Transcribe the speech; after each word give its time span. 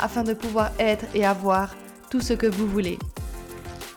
afin 0.00 0.22
de 0.22 0.34
pouvoir 0.34 0.72
être 0.78 1.04
et 1.14 1.24
avoir 1.24 1.74
tout 2.10 2.20
ce 2.20 2.32
que 2.32 2.46
vous 2.46 2.66
voulez. 2.66 2.98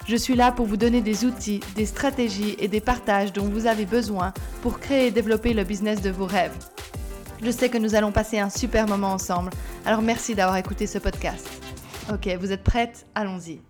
Je 0.07 0.15
suis 0.15 0.35
là 0.35 0.51
pour 0.51 0.65
vous 0.65 0.77
donner 0.77 1.01
des 1.01 1.25
outils, 1.25 1.59
des 1.75 1.85
stratégies 1.85 2.55
et 2.57 2.67
des 2.67 2.81
partages 2.81 3.31
dont 3.31 3.47
vous 3.47 3.67
avez 3.67 3.85
besoin 3.85 4.33
pour 4.61 4.79
créer 4.79 5.07
et 5.07 5.11
développer 5.11 5.53
le 5.53 5.63
business 5.63 6.01
de 6.01 6.09
vos 6.09 6.25
rêves. 6.25 6.57
Je 7.43 7.51
sais 7.51 7.69
que 7.69 7.77
nous 7.77 7.95
allons 7.95 8.11
passer 8.11 8.39
un 8.39 8.49
super 8.49 8.87
moment 8.87 9.13
ensemble, 9.13 9.51
alors 9.85 10.01
merci 10.01 10.35
d'avoir 10.35 10.57
écouté 10.57 10.87
ce 10.87 10.97
podcast. 10.97 11.47
Ok, 12.11 12.27
vous 12.39 12.51
êtes 12.51 12.63
prête 12.63 13.05
Allons-y. 13.13 13.61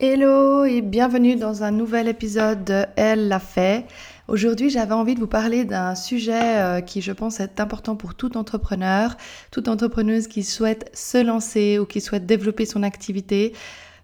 Hello 0.00 0.64
et 0.64 0.80
bienvenue 0.80 1.34
dans 1.34 1.64
un 1.64 1.72
nouvel 1.72 2.06
épisode 2.06 2.62
de 2.62 2.84
Elle 2.94 3.26
l'a 3.26 3.40
fait. 3.40 3.84
Aujourd'hui, 4.28 4.68
j'avais 4.68 4.92
envie 4.92 5.14
de 5.14 5.20
vous 5.20 5.26
parler 5.26 5.64
d'un 5.64 5.94
sujet 5.94 6.58
euh, 6.58 6.80
qui, 6.82 7.00
je 7.00 7.12
pense, 7.12 7.40
est 7.40 7.60
important 7.60 7.96
pour 7.96 8.14
tout 8.14 8.36
entrepreneur, 8.36 9.16
toute 9.50 9.68
entrepreneuse 9.68 10.28
qui 10.28 10.42
souhaite 10.42 10.90
se 10.92 11.16
lancer 11.16 11.78
ou 11.78 11.86
qui 11.86 12.02
souhaite 12.02 12.26
développer 12.26 12.66
son 12.66 12.82
activité. 12.82 13.54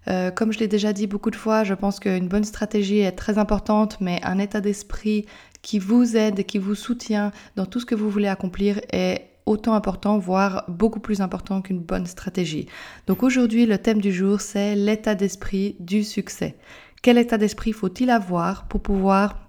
Euh, 0.09 0.31
comme 0.31 0.51
je 0.51 0.61
l'ai 0.61 0.67
déjà 0.67 0.95
dit 0.95 1.07
beaucoup 1.07 1.31
de 1.31 1.37
fois, 1.37 1.63
je 1.63 1.75
pense 1.75 2.01
qu'une 2.01 2.27
bonne 2.27 2.45
stratégie 2.45 3.01
est 3.01 3.13
très 3.13 3.37
importante, 3.37 3.99
mais 4.01 4.19
un 4.23 4.39
état 4.39 4.63
d'esprit 4.63 5.27
qui 5.61 5.79
vous 5.79 6.17
aide 6.17 6.47
qui 6.47 6.57
vous 6.57 6.75
soutient 6.75 7.31
dans 7.57 7.67
tout 7.67 7.81
ce 7.81 7.87
que 7.87 7.95
vous 7.95 8.09
voulez 8.09 8.29
accomplir 8.29 8.81
est 8.93 9.29
autant 9.45 9.75
important, 9.75 10.17
voire 10.17 10.65
beaucoup 10.69 11.01
plus 11.01 11.21
important 11.21 11.61
qu'une 11.61 11.81
bonne 11.81 12.07
stratégie. 12.07 12.65
Donc 13.07 13.23
aujourd'hui, 13.23 13.67
le 13.67 13.77
thème 13.77 14.01
du 14.01 14.11
jour, 14.11 14.41
c'est 14.41 14.75
l'état 14.75 15.15
d'esprit 15.15 15.77
du 15.81 16.03
succès. 16.03 16.57
Quel 17.03 17.19
état 17.19 17.37
d'esprit 17.37 17.73
faut-il 17.73 18.09
avoir 18.09 18.67
pour 18.69 18.81
pouvoir 18.81 19.44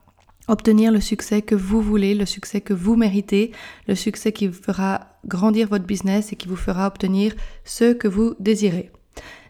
obtenir 0.47 0.91
le 0.91 0.99
succès 0.99 1.41
que 1.41 1.55
vous 1.55 1.81
voulez, 1.81 2.15
le 2.15 2.25
succès 2.25 2.61
que 2.61 2.73
vous 2.73 2.95
méritez, 2.95 3.51
le 3.87 3.95
succès 3.95 4.31
qui 4.31 4.51
fera 4.51 5.07
grandir 5.25 5.67
votre 5.67 5.85
business 5.85 6.31
et 6.31 6.35
qui 6.35 6.47
vous 6.47 6.55
fera 6.55 6.87
obtenir 6.87 7.33
ce 7.63 7.93
que 7.93 8.07
vous 8.07 8.35
désirez. 8.39 8.91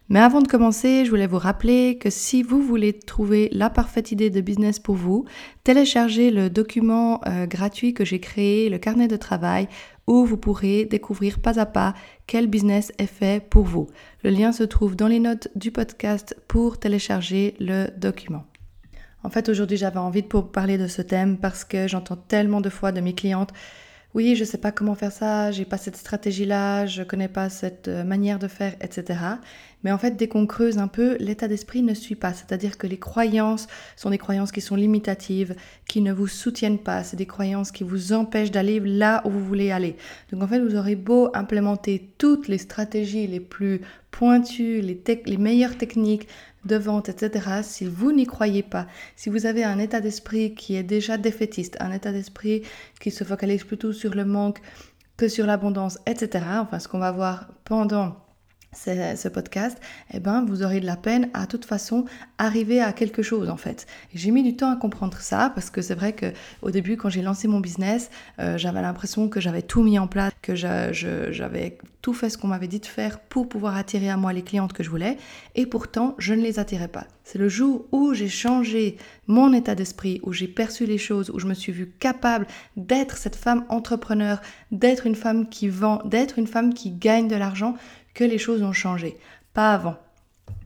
Mais 0.08 0.20
avant 0.20 0.42
de 0.42 0.48
commencer, 0.48 1.04
je 1.04 1.10
voulais 1.10 1.26
vous 1.26 1.40
rappeler 1.40 1.98
que 1.98 2.12
si 2.12 2.44
vous 2.44 2.62
voulez 2.62 2.94
trouver 2.94 3.50
la 3.52 3.72
parfaite 3.72 4.12
idée 4.12 4.30
de 4.30 4.40
business 4.40 4.78
pour 4.78 4.96
vous, 4.96 5.26
téléchargez 5.64 6.30
le 6.30 6.52
document 6.52 7.22
euh, 7.26 7.48
gratuit 7.48 7.96
que 7.96 8.06
j'ai 8.06 8.20
créé, 8.20 8.70
le 8.70 8.78
carnet 8.78 9.08
de 9.08 9.18
travail, 9.18 9.68
où 10.06 10.24
vous 10.24 10.38
pourrez 10.38 10.86
découvrir 10.86 11.40
pas 11.40 11.60
à 11.60 11.66
pas 11.66 11.96
quel 12.28 12.46
business 12.46 12.92
est 13.00 13.08
fait 13.08 13.44
pour 13.44 13.64
vous. 13.64 13.88
Le 14.24 14.30
lien 14.30 14.52
se 14.52 14.64
trouve 14.64 14.96
dans 14.96 15.08
les 15.08 15.20
notes 15.20 15.48
du 15.56 15.72
podcast 15.72 16.36
pour 16.48 16.78
télécharger 16.78 17.56
le 17.60 17.88
document. 17.98 18.46
En 19.26 19.32
fait, 19.32 19.50
aujourd'hui, 19.50 19.76
j'avais 19.76 19.98
envie 19.98 20.22
de 20.22 20.28
parler 20.28 20.78
de 20.78 20.86
ce 20.86 21.02
thème 21.02 21.38
parce 21.38 21.66
que 21.66 21.88
j'entends 21.88 22.16
tellement 22.16 22.62
de 22.62 22.70
fois 22.70 22.92
de 22.92 23.02
mes 23.02 23.16
clientes 23.16 23.52
oui, 24.16 24.38
je 24.38 24.46
ne 24.46 24.46
sais 24.46 24.58
pas 24.58 24.72
comment 24.72 24.96
faire 24.96 25.12
ça, 25.12 25.52
j'ai 25.52 25.66
pas 25.66 25.78
cette 25.78 25.98
stratégie-là, 25.98 26.86
je 26.86 27.04
connais 27.04 27.28
pas 27.28 27.50
cette 27.50 27.90
euh, 27.90 28.06
manière 28.06 28.40
de 28.40 28.48
faire, 28.48 28.74
etc. 28.80 29.20
Mais 29.84 29.92
en 29.92 29.98
fait, 29.98 30.12
dès 30.12 30.30
qu'on 30.30 30.48
creuse 30.48 30.78
un 30.78 30.88
peu, 30.88 31.18
l'état 31.20 31.50
d'esprit 31.50 31.84
ne 31.84 31.94
suit 31.94 32.16
pas. 32.16 32.34
C'est-à-dire 32.34 32.78
que 32.78 32.88
les 32.88 32.98
croyances 32.98 33.68
sont 33.98 34.12
des 34.12 34.18
croyances 34.18 34.54
qui 34.54 34.62
sont 34.62 34.78
limitatives, 34.78 35.54
qui 35.90 36.00
ne 36.00 36.14
vous 36.14 36.28
soutiennent 36.28 36.80
pas. 36.80 37.04
C'est 37.04 37.18
des 37.18 37.26
croyances 37.26 37.72
qui 37.72 37.84
vous 37.84 38.14
empêchent 38.14 38.52
d'aller 38.52 38.80
là 38.80 39.22
où 39.26 39.32
vous 39.32 39.44
voulez 39.44 39.72
aller. 39.72 39.98
Donc 40.32 40.42
en 40.42 40.48
fait, 40.48 40.60
vous 40.60 40.76
aurez 40.76 40.96
beau 40.96 41.30
implémenter 41.34 42.14
toutes 42.18 42.48
les 42.48 42.58
stratégies 42.58 43.28
les 43.28 43.42
plus 43.42 43.82
pointues, 44.12 44.80
les 44.80 45.38
meilleures 45.38 45.78
techniques, 45.78 46.30
de 46.66 46.76
vente, 46.76 47.10
etc., 47.10 47.62
si 47.64 47.86
vous 47.86 48.12
n'y 48.12 48.26
croyez 48.26 48.64
pas, 48.64 48.88
si 49.16 49.30
vous 49.30 49.46
avez 49.46 49.64
un 49.64 49.80
état 49.80 50.02
d'esprit 50.02 50.56
qui 50.56 50.76
est 50.76 50.84
déjà 50.84 51.18
défaitiste, 51.18 51.78
un 51.80 51.92
état 51.92 52.12
d'esprit 52.12 52.64
qui 53.00 53.12
se 53.12 53.24
focalise 53.24 53.64
plutôt 53.64 53.94
sur 53.94 54.14
le 54.16 54.26
manque 54.26 54.62
que 55.18 55.28
sur 55.28 55.46
l'abondance, 55.46 56.00
etc., 56.06 56.46
enfin 56.60 56.80
ce 56.80 56.88
qu'on 56.88 57.00
va 57.00 57.12
voir 57.12 57.48
pendant 57.64 58.25
ce 58.76 59.28
podcast, 59.28 59.78
eh 60.14 60.20
ben, 60.20 60.46
vous 60.46 60.64
aurez 60.64 60.80
de 60.80 60.86
la 60.86 60.96
peine 60.96 61.30
à 61.34 61.48
toute 61.48 61.66
façon 61.66 62.06
arriver 62.38 62.82
à 62.82 62.94
quelque 62.94 63.22
chose 63.22 63.50
en 63.50 63.58
fait. 63.58 63.88
J'ai 64.14 64.32
mis 64.32 64.44
du 64.44 64.56
temps 64.56 64.72
à 64.72 64.76
comprendre 64.76 65.18
ça 65.20 65.52
parce 65.56 65.70
que 65.70 65.82
c'est 65.82 65.96
vrai 65.96 66.14
que 66.14 66.28
au 66.62 66.72
début 66.72 66.98
quand 66.98 67.10
j'ai 67.10 67.22
lancé 67.22 67.48
mon 67.48 67.60
business, 67.60 68.10
euh, 68.40 68.58
j'avais 68.58 68.82
l'impression 68.82 69.30
que 69.30 69.40
j'avais 69.40 69.62
tout 69.62 69.84
mis 69.84 69.98
en 70.00 70.08
place, 70.08 70.34
que 70.42 70.56
j'avais 70.56 71.78
tout 72.02 72.14
fait 72.14 72.30
ce 72.30 72.38
qu'on 72.38 72.48
m'avait 72.48 72.68
dit 72.68 72.80
de 72.80 72.86
faire 72.86 73.20
pour 73.20 73.50
pouvoir 73.50 73.76
attirer 73.76 74.10
à 74.10 74.18
moi 74.18 74.32
les 74.34 74.44
clientes 74.44 74.74
que 74.74 74.84
je 74.84 74.90
voulais 74.90 75.18
et 75.56 75.66
pourtant 75.66 76.16
je 76.20 76.34
ne 76.34 76.42
les 76.42 76.60
attirais 76.60 76.88
pas. 76.88 77.08
C'est 77.24 77.40
le 77.40 77.50
jour 77.50 77.88
où 77.92 78.14
j'ai 78.14 78.30
changé 78.30 78.98
mon 79.26 79.52
état 79.54 79.74
d'esprit, 79.74 80.20
où 80.22 80.32
j'ai 80.32 80.48
perçu 80.48 80.86
les 80.86 81.00
choses, 81.00 81.32
où 81.32 81.40
je 81.40 81.48
me 81.48 81.56
suis 81.56 81.72
vue 81.72 81.90
capable 82.00 82.46
d'être 82.78 83.18
cette 83.18 83.36
femme 83.36 83.66
entrepreneur, 83.70 84.42
d'être 84.72 85.08
une 85.08 85.16
femme 85.16 85.50
qui 85.50 85.68
vend, 85.68 86.02
d'être 86.06 86.38
une 86.38 86.46
femme 86.46 86.76
qui 86.76 86.92
gagne 86.92 87.28
de 87.28 87.36
l'argent, 87.36 87.76
que 88.16 88.24
les 88.24 88.40
choses 88.40 88.64
ont 88.64 88.74
changé, 88.74 89.18
pas 89.54 89.74
avant. 89.74 89.98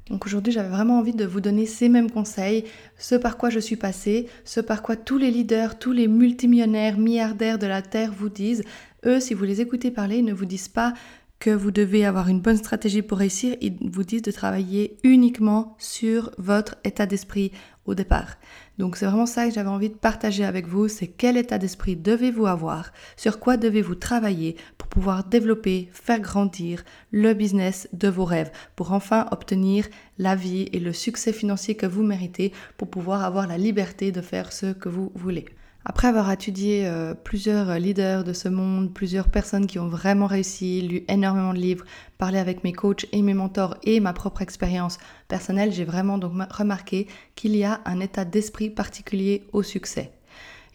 Donc 0.09 0.25
aujourd'hui, 0.25 0.53
j'avais 0.53 0.69
vraiment 0.69 0.97
envie 0.97 1.13
de 1.13 1.25
vous 1.25 1.41
donner 1.41 1.65
ces 1.65 1.89
mêmes 1.89 2.09
conseils, 2.09 2.63
ce 2.97 3.15
par 3.15 3.37
quoi 3.37 3.49
je 3.49 3.59
suis 3.59 3.75
passée, 3.75 4.27
ce 4.43 4.59
par 4.59 4.81
quoi 4.81 4.95
tous 4.95 5.17
les 5.17 5.29
leaders, 5.29 5.77
tous 5.77 5.91
les 5.91 6.07
multimillionnaires, 6.07 6.97
milliardaires 6.97 7.59
de 7.59 7.67
la 7.67 7.81
Terre 7.81 8.11
vous 8.11 8.29
disent. 8.29 8.63
Eux, 9.05 9.19
si 9.19 9.33
vous 9.33 9.43
les 9.43 9.61
écoutez 9.61 9.91
parler, 9.91 10.21
ne 10.21 10.33
vous 10.33 10.45
disent 10.45 10.67
pas 10.67 10.93
que 11.39 11.49
vous 11.49 11.71
devez 11.71 12.05
avoir 12.05 12.27
une 12.27 12.41
bonne 12.41 12.57
stratégie 12.57 13.01
pour 13.01 13.17
réussir, 13.17 13.55
ils 13.61 13.77
vous 13.89 14.03
disent 14.03 14.21
de 14.21 14.31
travailler 14.31 14.97
uniquement 15.03 15.75
sur 15.79 16.31
votre 16.37 16.75
état 16.83 17.05
d'esprit 17.05 17.51
au 17.85 17.95
départ. 17.95 18.35
Donc 18.77 18.97
c'est 18.97 19.05
vraiment 19.05 19.25
ça 19.25 19.47
que 19.47 19.53
j'avais 19.53 19.69
envie 19.69 19.89
de 19.89 19.95
partager 19.95 20.43
avec 20.43 20.67
vous, 20.67 20.87
c'est 20.87 21.07
quel 21.07 21.37
état 21.37 21.57
d'esprit 21.57 21.95
devez-vous 21.95 22.45
avoir, 22.45 22.91
sur 23.15 23.39
quoi 23.39 23.57
devez-vous 23.57 23.95
travailler 23.95 24.57
pour 24.77 24.87
pouvoir 24.89 25.23
développer, 25.23 25.89
faire 25.91 26.19
grandir 26.19 26.83
le 27.11 27.33
business 27.33 27.87
de 27.93 28.09
vos 28.09 28.25
rêves, 28.25 28.51
pour 28.75 28.91
enfin 28.91 29.27
obtenir 29.31 29.87
la 30.17 30.35
vie 30.35 30.69
et 30.73 30.79
le 30.79 30.93
succès 30.93 31.33
financier 31.33 31.75
que 31.75 31.85
vous 31.85 32.03
méritez, 32.03 32.53
pour 32.77 32.89
pouvoir 32.89 33.23
avoir 33.23 33.47
la 33.47 33.57
liberté 33.57 34.11
de 34.11 34.21
faire 34.21 34.51
ce 34.51 34.73
que 34.73 34.89
vous 34.89 35.11
voulez. 35.15 35.45
Après 35.89 36.07
avoir 36.07 36.31
étudié 36.31 36.85
euh, 36.85 37.15
plusieurs 37.15 37.79
leaders 37.79 38.23
de 38.23 38.31
ce 38.31 38.47
monde, 38.47 38.93
plusieurs 38.93 39.27
personnes 39.27 39.65
qui 39.65 39.79
ont 39.79 39.87
vraiment 39.87 40.27
réussi, 40.27 40.83
lu 40.83 41.03
énormément 41.07 41.51
de 41.51 41.57
livres, 41.57 41.83
parlé 42.19 42.37
avec 42.37 42.63
mes 42.63 42.73
coachs 42.73 43.07
et 43.11 43.23
mes 43.23 43.33
mentors 43.33 43.75
et 43.81 43.99
ma 43.99 44.13
propre 44.13 44.43
expérience 44.43 44.99
personnelle, 45.27 45.73
j'ai 45.73 45.85
vraiment 45.85 46.19
donc 46.19 46.33
remarqué 46.51 47.07
qu'il 47.33 47.55
y 47.55 47.63
a 47.63 47.81
un 47.85 48.01
état 48.01 48.23
d'esprit 48.23 48.69
particulier 48.69 49.47
au 49.51 49.63
succès. 49.63 50.11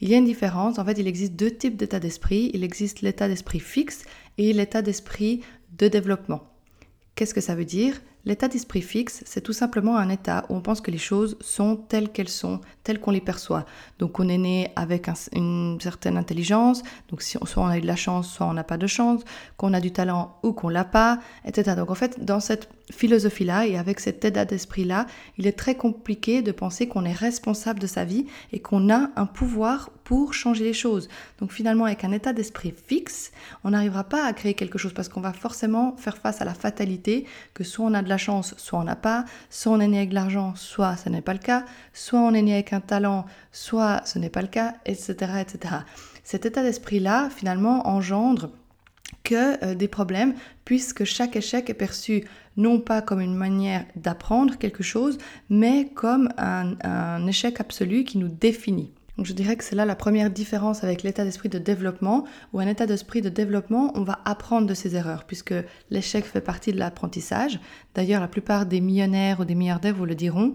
Il 0.00 0.08
y 0.08 0.14
a 0.14 0.19
une 0.19 0.24
différence, 0.24 0.80
en 0.80 0.84
fait 0.84 0.98
il 0.98 1.06
existe 1.06 1.34
deux 1.34 1.53
types 1.53 1.76
d'état 1.76 2.00
d'esprit. 2.00 2.50
Il 2.53 2.64
existe 2.64 3.00
l'état 3.00 3.28
d'esprit 3.28 3.60
fixe 3.60 4.03
et 4.36 4.53
l'état 4.53 4.82
d'esprit 4.82 5.42
de 5.78 5.86
développement. 5.86 6.42
Qu'est-ce 7.14 7.34
que 7.34 7.41
ça 7.41 7.54
veut 7.54 7.64
dire? 7.64 8.00
L'état 8.26 8.48
d'esprit 8.48 8.80
fixe, 8.80 9.22
c'est 9.26 9.42
tout 9.42 9.52
simplement 9.52 9.98
un 9.98 10.08
état 10.08 10.46
où 10.48 10.54
on 10.54 10.62
pense 10.62 10.80
que 10.80 10.90
les 10.90 10.98
choses 10.98 11.36
sont 11.40 11.76
telles 11.76 12.10
qu'elles 12.10 12.30
sont, 12.30 12.62
telles 12.82 12.98
qu'on 12.98 13.10
les 13.10 13.20
perçoit. 13.20 13.66
Donc 13.98 14.18
on 14.18 14.28
est 14.28 14.38
né 14.38 14.72
avec 14.76 15.10
une 15.34 15.78
certaine 15.78 16.16
intelligence, 16.16 16.82
donc 17.10 17.22
soit 17.22 17.62
on 17.62 17.66
a 17.66 17.76
eu 17.76 17.82
de 17.82 17.86
la 17.86 17.97
chance, 17.97 18.32
soit 18.32 18.47
on 18.47 18.54
n'a 18.54 18.65
pas 18.65 18.78
de 18.78 18.86
chance, 18.86 19.22
qu'on 19.59 19.74
a 19.74 19.80
du 19.80 19.92
talent 19.92 20.38
ou 20.42 20.53
qu'on 20.53 20.71
l'a 20.71 20.84
pas, 20.84 21.18
etc. 21.44 21.76
Donc 21.76 21.91
en 21.91 21.94
fait, 21.94 22.24
dans 22.24 22.41
cette 22.41 22.71
philosophie-là 22.91 23.66
et 23.66 23.76
avec 23.76 24.00
cet 24.00 24.24
état 24.24 24.47
d'esprit-là, 24.47 25.06
il 25.36 25.47
est 25.47 25.59
très 25.59 25.74
compliqué 25.74 26.41
de 26.41 26.53
penser 26.53 26.88
qu'on 26.88 27.04
est 27.04 27.12
responsable 27.12 27.78
de 27.78 27.86
sa 27.86 28.06
vie 28.06 28.24
et 28.53 28.60
qu'on 28.60 28.91
a 28.91 29.10
un 29.16 29.27
pouvoir 29.27 29.91
pour 30.04 30.34
changer 30.34 30.65
les 30.65 30.72
choses. 30.72 31.09
Donc 31.41 31.51
finalement, 31.51 31.86
avec 31.86 32.04
un 32.04 32.12
état 32.12 32.33
d'esprit 32.33 32.74
fixe, 32.86 33.33
on 33.65 33.71
n'arrivera 33.71 34.04
pas 34.04 34.24
à 34.24 34.33
créer 34.33 34.54
quelque 34.54 34.78
chose 34.78 34.92
parce 34.92 35.09
qu'on 35.09 35.21
va 35.21 35.33
forcément 35.33 35.97
faire 35.97 36.18
face 36.18 36.41
à 36.41 36.45
la 36.45 36.54
fatalité 36.54 37.27
que 37.54 37.65
soit 37.65 37.86
on 37.86 37.95
a 37.95 38.03
de 38.03 38.09
la 38.09 38.18
chance, 38.18 38.54
soit 38.59 38.78
on 38.78 38.84
n'a 38.84 38.97
pas, 38.97 39.24
soit 39.51 39.72
on 39.72 39.80
est 39.80 39.89
né 39.89 39.98
avec 39.98 40.10
de 40.10 40.15
l'argent, 40.15 40.54
soit 40.56 40.97
ce 40.97 41.09
n'est 41.09 41.22
pas 41.22 41.33
le 41.33 41.39
cas, 41.39 41.65
soit 41.92 42.21
on 42.21 42.34
est 42.34 42.42
né 42.42 42.54
avec 42.54 42.72
un 42.72 42.80
talent, 42.80 43.24
soit 43.51 44.03
ce 44.04 44.18
n'est 44.18 44.30
pas 44.30 44.42
le 44.42 44.48
cas, 44.48 44.74
etc. 44.84 45.15
etc. 45.41 45.74
Cet 46.22 46.47
état 46.47 46.62
d'esprit-là, 46.62 47.30
finalement, 47.30 47.86
engendre 47.89 48.51
que 49.22 49.65
euh, 49.65 49.74
des 49.74 49.89
problèmes, 49.89 50.34
puisque 50.65 51.04
chaque 51.04 51.36
échec 51.36 51.71
est 51.71 51.74
perçu 51.74 52.24
non 52.56 52.78
pas 52.78 53.03
comme 53.03 53.21
une 53.21 53.34
manière 53.34 53.84
d'apprendre 53.97 54.56
quelque 54.59 54.83
chose, 54.83 55.18
mais 55.48 55.89
comme 55.95 56.28
un, 56.36 56.74
un 56.83 57.27
échec 57.27 57.60
absolu 57.60 58.04
qui 58.04 58.18
nous 58.18 58.28
définit. 58.28 58.92
Donc 59.16 59.27
je 59.27 59.33
dirais 59.33 59.57
que 59.57 59.65
c'est 59.65 59.77
là 59.77 59.84
la 59.84 59.95
première 59.95 60.31
différence 60.31 60.83
avec 60.83 61.03
l'état 61.03 61.25
d'esprit 61.25 61.49
de 61.49 61.59
développement, 61.59 62.25
où 62.53 62.61
un 62.61 62.66
état 62.66 62.87
d'esprit 62.87 63.21
de 63.21 63.28
développement, 63.28 63.93
on 63.95 64.03
va 64.03 64.21
apprendre 64.25 64.66
de 64.66 64.75
ses 64.75 64.97
erreurs, 64.97 65.25
puisque 65.25 65.55
l'échec 65.91 66.25
fait 66.25 66.41
partie 66.41 66.72
de 66.72 66.78
l'apprentissage. 66.78 67.61
D'ailleurs, 67.95 68.21
la 68.21 68.28
plupart 68.28 68.66
des 68.66 68.81
millionnaires 68.81 69.41
ou 69.41 69.45
des 69.45 69.55
milliardaires 69.55 69.95
vous 69.95 70.07
le 70.07 70.15
diront, 70.15 70.55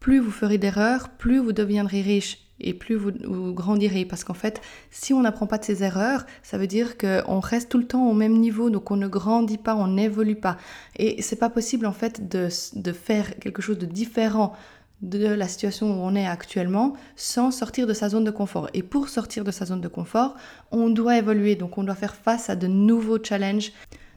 plus 0.00 0.18
vous 0.18 0.30
ferez 0.30 0.58
d'erreurs, 0.58 1.08
plus 1.08 1.38
vous 1.38 1.52
deviendrez 1.52 2.02
riche 2.02 2.46
et 2.60 2.74
plus 2.74 2.94
vous, 2.94 3.12
grandirez. 3.52 4.04
Parce 4.04 4.24
qu'en 4.24 4.34
fait, 4.34 4.60
si 4.90 5.12
on 5.12 5.20
n'apprend 5.20 5.46
pas 5.46 5.58
de 5.58 5.64
ses 5.64 5.82
erreurs, 5.82 6.26
ça 6.42 6.58
veut 6.58 6.66
dire 6.66 6.96
qu'on 6.96 7.40
reste 7.40 7.70
tout 7.70 7.78
le 7.78 7.86
temps 7.86 8.08
au 8.08 8.14
même 8.14 8.38
niveau, 8.38 8.70
donc 8.70 8.90
on 8.90 8.96
ne 8.96 9.08
grandit 9.08 9.58
pas, 9.58 9.74
on 9.74 9.88
n'évolue 9.88 10.36
pas. 10.36 10.56
Et 10.96 11.20
c'est 11.22 11.36
pas 11.36 11.50
possible 11.50 11.86
en 11.86 11.92
fait 11.92 12.28
de, 12.28 12.48
de 12.74 12.92
faire 12.92 13.38
quelque 13.38 13.62
chose 13.62 13.78
de 13.78 13.86
différent 13.86 14.54
de 15.02 15.26
la 15.26 15.48
situation 15.48 15.88
où 15.88 16.04
on 16.04 16.14
est 16.14 16.26
actuellement 16.26 16.94
sans 17.16 17.50
sortir 17.50 17.86
de 17.86 17.92
sa 17.92 18.08
zone 18.08 18.24
de 18.24 18.30
confort. 18.30 18.68
Et 18.74 18.82
pour 18.82 19.08
sortir 19.08 19.44
de 19.44 19.50
sa 19.50 19.66
zone 19.66 19.80
de 19.80 19.88
confort, 19.88 20.36
on 20.70 20.88
doit 20.88 21.18
évoluer, 21.18 21.54
donc 21.54 21.78
on 21.78 21.84
doit 21.84 21.94
faire 21.94 22.14
face 22.14 22.48
à 22.48 22.56
de 22.56 22.66
nouveaux 22.66 23.22
challenges. 23.22 23.72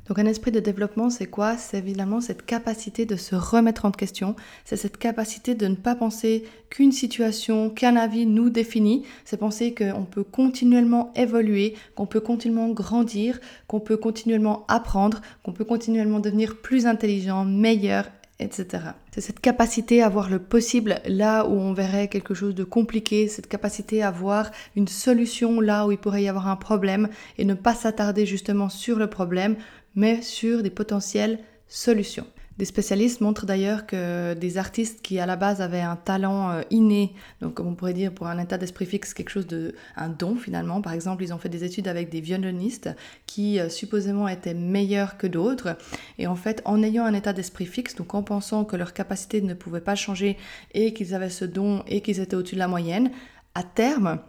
Donc 0.07 0.17
un 0.17 0.25
esprit 0.25 0.51
de 0.51 0.59
développement, 0.59 1.11
c'est 1.11 1.27
quoi? 1.27 1.55
C'est 1.55 1.77
évidemment 1.77 2.19
cette 2.19 2.43
capacité 2.43 3.05
de 3.05 3.15
se 3.15 3.35
remettre 3.35 3.85
en 3.85 3.91
question, 3.91 4.35
c'est 4.65 4.75
cette 4.75 4.97
capacité 4.97 5.53
de 5.53 5.67
ne 5.67 5.75
pas 5.75 5.93
penser 5.93 6.45
qu'une 6.71 6.91
situation, 6.91 7.69
qu'un 7.69 7.95
avis 7.95 8.25
nous 8.25 8.49
définit, 8.49 9.03
c'est 9.23 9.37
penser 9.37 9.75
qu'on 9.75 10.05
peut 10.05 10.23
continuellement 10.23 11.13
évoluer, 11.15 11.75
qu'on 11.93 12.07
peut 12.07 12.21
continuellement 12.21 12.69
grandir, 12.69 13.39
qu'on 13.67 13.79
peut 13.79 13.97
continuellement 13.97 14.65
apprendre, 14.67 15.21
qu'on 15.43 15.53
peut 15.53 15.63
continuellement 15.63 16.19
devenir 16.19 16.57
plus 16.59 16.87
intelligent, 16.87 17.45
meilleur, 17.45 18.09
etc. 18.39 18.83
C'est 19.11 19.21
cette 19.21 19.41
capacité 19.41 20.01
à 20.01 20.09
voir 20.09 20.29
le 20.29 20.39
possible 20.39 21.01
là 21.05 21.45
où 21.45 21.53
on 21.53 21.73
verrait 21.73 22.07
quelque 22.07 22.33
chose 22.33 22.55
de 22.55 22.63
compliqué, 22.63 23.27
cette 23.27 23.47
capacité 23.47 24.01
à 24.01 24.11
voir 24.11 24.51
une 24.75 24.87
solution 24.87 25.59
là 25.59 25.85
où 25.85 25.91
il 25.91 25.97
pourrait 25.97 26.23
y 26.23 26.29
avoir 26.29 26.47
un 26.47 26.55
problème 26.55 27.09
et 27.37 27.45
ne 27.45 27.53
pas 27.53 27.75
s'attarder 27.75 28.25
justement 28.25 28.69
sur 28.69 28.97
le 28.97 29.07
problème, 29.07 29.57
mais 29.95 30.21
sur 30.21 30.63
des 30.63 30.69
potentielles 30.69 31.39
solutions. 31.67 32.25
Des 32.59 32.65
spécialistes 32.65 33.21
montrent 33.21 33.45
d'ailleurs 33.45 33.87
que 33.87 34.33
des 34.33 34.57
artistes 34.57 35.01
qui 35.01 35.17
à 35.17 35.25
la 35.25 35.37
base 35.37 35.61
avaient 35.61 35.79
un 35.79 35.95
talent 35.95 36.51
euh, 36.51 36.61
inné, 36.71 37.13
donc 37.39 37.53
comme 37.53 37.67
on 37.67 37.73
pourrait 37.73 37.93
dire 37.93 38.11
pour 38.11 38.27
un 38.27 38.37
état 38.37 38.57
d'esprit 38.57 38.85
fixe, 38.85 39.13
quelque 39.13 39.29
chose 39.29 39.47
de 39.47 39.75
un 39.95 40.09
don 40.09 40.35
finalement. 40.35 40.81
Par 40.81 40.91
exemple, 40.91 41.23
ils 41.23 41.33
ont 41.33 41.37
fait 41.37 41.47
des 41.47 41.63
études 41.63 41.87
avec 41.87 42.09
des 42.09 42.19
violonistes 42.19 42.89
qui 43.27 43.61
euh, 43.61 43.69
supposément 43.69 44.27
étaient 44.27 44.53
meilleurs 44.53 45.17
que 45.17 45.25
d'autres. 45.25 45.77
Et 46.17 46.27
en 46.27 46.35
fait, 46.35 46.61
en 46.65 46.83
ayant 46.83 47.05
un 47.05 47.13
état 47.13 47.31
d'esprit 47.31 47.65
fixe, 47.65 47.95
donc 47.95 48.13
en 48.13 48.23
pensant 48.23 48.65
que 48.65 48.75
leur 48.75 48.91
capacité 48.91 49.41
ne 49.41 49.53
pouvait 49.53 49.79
pas 49.79 49.95
changer 49.95 50.35
et 50.73 50.93
qu'ils 50.93 51.15
avaient 51.15 51.29
ce 51.29 51.45
don 51.45 51.85
et 51.87 52.01
qu'ils 52.01 52.19
étaient 52.19 52.35
au-dessus 52.35 52.55
de 52.55 52.59
la 52.59 52.67
moyenne, 52.67 53.11
à 53.55 53.63
terme, 53.63 54.19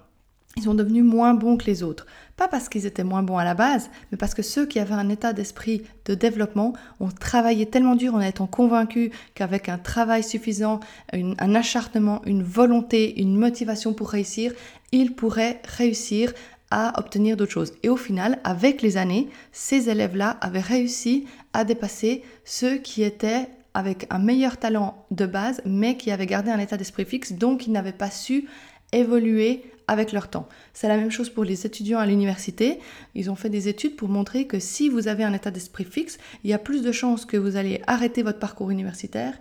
ils 0.57 0.65
sont 0.65 0.75
devenus 0.75 1.05
moins 1.05 1.35
bons 1.35 1.57
que 1.57 1.67
les 1.67 1.83
autres. 1.83 2.07
Pas 2.37 2.49
parce 2.49 2.69
qu'ils 2.69 2.87
étaient 2.87 3.05
moins 3.05 3.23
bons 3.23 3.39
à 3.39 3.45
la 3.45 3.55
base, 3.55 3.91
mais 4.11 4.19
parce 4.19 4.35
que 4.35 4.43
ceux 4.43 4.67
qui 4.67 4.79
avaient 4.79 4.95
un 4.95 5.09
état 5.09 5.33
d'esprit 5.33 5.83
de 6.07 6.15
développement 6.15 6.73
ont 6.99 7.09
travaillé 7.09 7.67
tellement 7.67 7.95
dur 7.95 8.15
en 8.15 8.21
étant 8.21 8.47
convaincus 8.47 9.11
qu'avec 9.35 9.69
un 9.69 9.79
travail 9.79 10.25
suffisant, 10.25 10.81
un 11.13 11.55
acharnement, 11.55 12.21
une 12.27 12.43
volonté, 12.43 13.21
une 13.21 13.37
motivation 13.37 13.93
pour 13.95 14.11
réussir, 14.11 14.53
ils 14.93 15.15
pourraient 15.15 15.63
réussir 15.77 16.33
à 16.71 16.99
obtenir 16.99 17.37
d'autres 17.37 17.53
choses. 17.53 17.73
Et 17.83 17.89
au 17.89 17.97
final, 17.97 18.39
avec 18.45 18.83
les 18.83 18.97
années, 18.97 19.29
ces 19.53 19.89
élèves-là 19.89 20.37
avaient 20.41 20.61
réussi 20.61 21.27
à 21.53 21.65
dépasser 21.65 22.23
ceux 22.45 22.77
qui 22.77 23.03
étaient 23.03 23.49
avec 23.75 24.07
un 24.11 24.19
meilleur 24.19 24.57
talent 24.57 25.05
de 25.11 25.27
base, 25.27 25.63
mais 25.65 25.97
qui 25.97 26.11
avaient 26.11 26.27
gardé 26.27 26.51
un 26.51 26.59
état 26.59 26.77
d'esprit 26.77 27.05
fixe, 27.05 27.33
donc 27.33 27.67
ils 27.67 27.73
n'avaient 27.73 27.93
pas 27.93 28.11
su 28.11 28.49
évoluer 28.93 29.63
avec 29.91 30.13
leur 30.13 30.29
temps. 30.29 30.49
C'est 30.73 30.87
la 30.87 30.97
même 30.97 31.11
chose 31.11 31.31
pour 31.31 31.43
les 31.43 31.67
étudiants 31.67 31.99
à 31.99 32.07
l'université. 32.07 32.79
Ils 33.17 33.29
ont 33.29 33.35
fait 33.35 33.51
des 33.51 33.67
études 33.67 33.97
pour 33.97 34.09
montrer 34.09 34.47
que 34.47 34.61
si 34.61 34.89
vous 34.89 35.09
avez 35.09 35.25
un 35.25 35.35
état 35.35 35.51
d'esprit 35.51 35.85
fixe, 35.85 36.19
il 36.45 36.51
y 36.51 36.53
a 36.53 36.59
plus 36.59 36.83
de 36.83 36.93
chances 36.93 37.27
que 37.27 37.37
vous 37.37 37.57
allez 37.57 37.83
arrêter 37.89 38.23
votre 38.23 38.39
parcours 38.39 38.71
universitaire, 38.71 39.35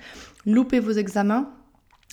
louper 0.48 0.80
vos 0.80 0.92
examens 0.92 1.54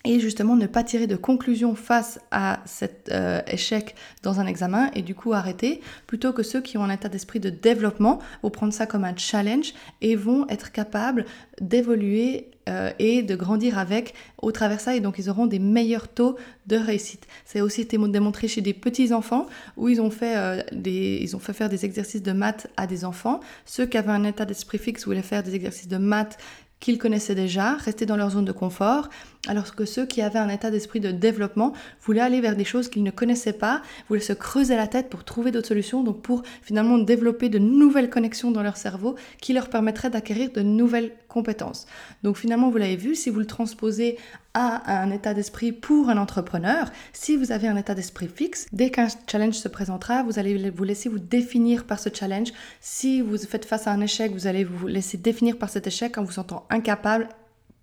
et 0.06 0.20
justement 0.20 0.54
ne 0.54 0.66
pas 0.66 0.84
tirer 0.84 1.08
de 1.08 1.16
conclusion 1.16 1.74
face 1.74 2.20
à 2.30 2.60
cet 2.64 3.10
euh, 3.10 3.40
échec 3.48 3.96
dans 4.22 4.38
un 4.38 4.46
examen 4.46 4.88
et 4.94 5.02
du 5.02 5.16
coup 5.16 5.32
arrêter, 5.32 5.80
plutôt 6.06 6.32
que 6.32 6.44
ceux 6.44 6.60
qui 6.60 6.78
ont 6.78 6.84
un 6.84 6.90
état 6.90 7.08
d'esprit 7.08 7.40
de 7.40 7.50
développement 7.50 8.20
vont 8.42 8.50
prendre 8.50 8.72
ça 8.72 8.86
comme 8.86 9.04
un 9.04 9.16
challenge 9.16 9.74
et 10.00 10.14
vont 10.14 10.46
être 10.48 10.70
capables 10.70 11.26
d'évoluer 11.60 12.50
euh, 12.68 12.90
et 13.00 13.22
de 13.22 13.34
grandir 13.34 13.78
avec 13.78 14.14
au 14.42 14.52
travers 14.52 14.80
ça 14.80 14.94
et 14.94 15.00
donc 15.00 15.16
ils 15.18 15.28
auront 15.28 15.46
des 15.46 15.58
meilleurs 15.58 16.06
taux 16.06 16.36
de 16.66 16.76
réussite. 16.76 17.26
C'est 17.44 17.60
aussi 17.60 17.80
été 17.80 17.98
démontré 17.98 18.46
chez 18.46 18.60
des 18.60 18.74
petits 18.74 19.12
enfants 19.12 19.46
où 19.76 19.88
ils 19.88 20.00
ont 20.00 20.10
fait 20.10 20.36
euh, 20.36 20.62
des, 20.72 21.18
ils 21.20 21.34
ont 21.34 21.40
fait 21.40 21.52
faire 21.52 21.68
des 21.68 21.84
exercices 21.84 22.22
de 22.22 22.32
maths 22.32 22.68
à 22.76 22.86
des 22.86 23.04
enfants. 23.04 23.40
Ceux 23.64 23.86
qui 23.86 23.98
avaient 23.98 24.12
un 24.12 24.24
état 24.24 24.44
d'esprit 24.44 24.78
fixe 24.78 25.04
voulaient 25.04 25.22
faire 25.22 25.42
des 25.42 25.56
exercices 25.56 25.88
de 25.88 25.96
maths 25.96 26.38
qu'ils 26.80 26.98
connaissaient 26.98 27.34
déjà, 27.34 27.74
rester 27.74 28.06
dans 28.06 28.16
leur 28.16 28.30
zone 28.30 28.44
de 28.44 28.52
confort, 28.52 29.08
alors 29.46 29.74
que 29.74 29.84
ceux 29.84 30.06
qui 30.06 30.22
avaient 30.22 30.38
un 30.38 30.48
état 30.48 30.70
d'esprit 30.70 31.00
de 31.00 31.10
développement 31.10 31.72
voulaient 32.02 32.20
aller 32.20 32.40
vers 32.40 32.56
des 32.56 32.64
choses 32.64 32.88
qu'ils 32.88 33.02
ne 33.02 33.10
connaissaient 33.10 33.52
pas, 33.52 33.82
voulaient 34.08 34.20
se 34.20 34.32
creuser 34.32 34.76
la 34.76 34.86
tête 34.86 35.08
pour 35.08 35.24
trouver 35.24 35.50
d'autres 35.50 35.68
solutions, 35.68 36.02
donc 36.02 36.22
pour 36.22 36.42
finalement 36.62 36.98
développer 36.98 37.48
de 37.48 37.58
nouvelles 37.58 38.10
connexions 38.10 38.50
dans 38.50 38.62
leur 38.62 38.76
cerveau 38.76 39.16
qui 39.40 39.52
leur 39.52 39.68
permettraient 39.68 40.10
d'acquérir 40.10 40.50
de 40.52 40.62
nouvelles 40.62 41.12
compétences. 41.28 41.86
Donc 42.22 42.36
finalement, 42.36 42.70
vous 42.70 42.78
l'avez 42.78 42.96
vu, 42.96 43.14
si 43.14 43.30
vous 43.30 43.40
le 43.40 43.46
transposez 43.46 44.16
à 44.54 45.02
un 45.02 45.10
état 45.10 45.34
d'esprit 45.34 45.70
pour 45.70 46.08
un 46.08 46.16
entrepreneur, 46.16 46.90
si 47.12 47.36
vous 47.36 47.52
avez 47.52 47.68
un 47.68 47.76
état 47.76 47.94
d'esprit 47.94 48.28
fixe, 48.28 48.66
dès 48.72 48.90
qu'un 48.90 49.08
challenge 49.30 49.54
se 49.54 49.68
présentera, 49.68 50.22
vous 50.22 50.38
allez 50.38 50.70
vous 50.70 50.84
laisser 50.84 51.10
vous 51.10 51.18
définir 51.18 51.84
par 51.84 51.98
ce 51.98 52.08
challenge. 52.12 52.52
Si 52.80 53.20
vous 53.20 53.36
faites 53.36 53.66
face 53.66 53.86
à 53.86 53.92
un 53.92 54.00
échec, 54.00 54.32
vous 54.32 54.46
allez 54.46 54.64
vous 54.64 54.86
laisser 54.86 55.18
définir 55.18 55.58
par 55.58 55.68
cet 55.68 55.86
échec 55.86 56.16
en 56.16 56.24
vous 56.24 56.32
sentant 56.32 56.66
incapable 56.70 57.28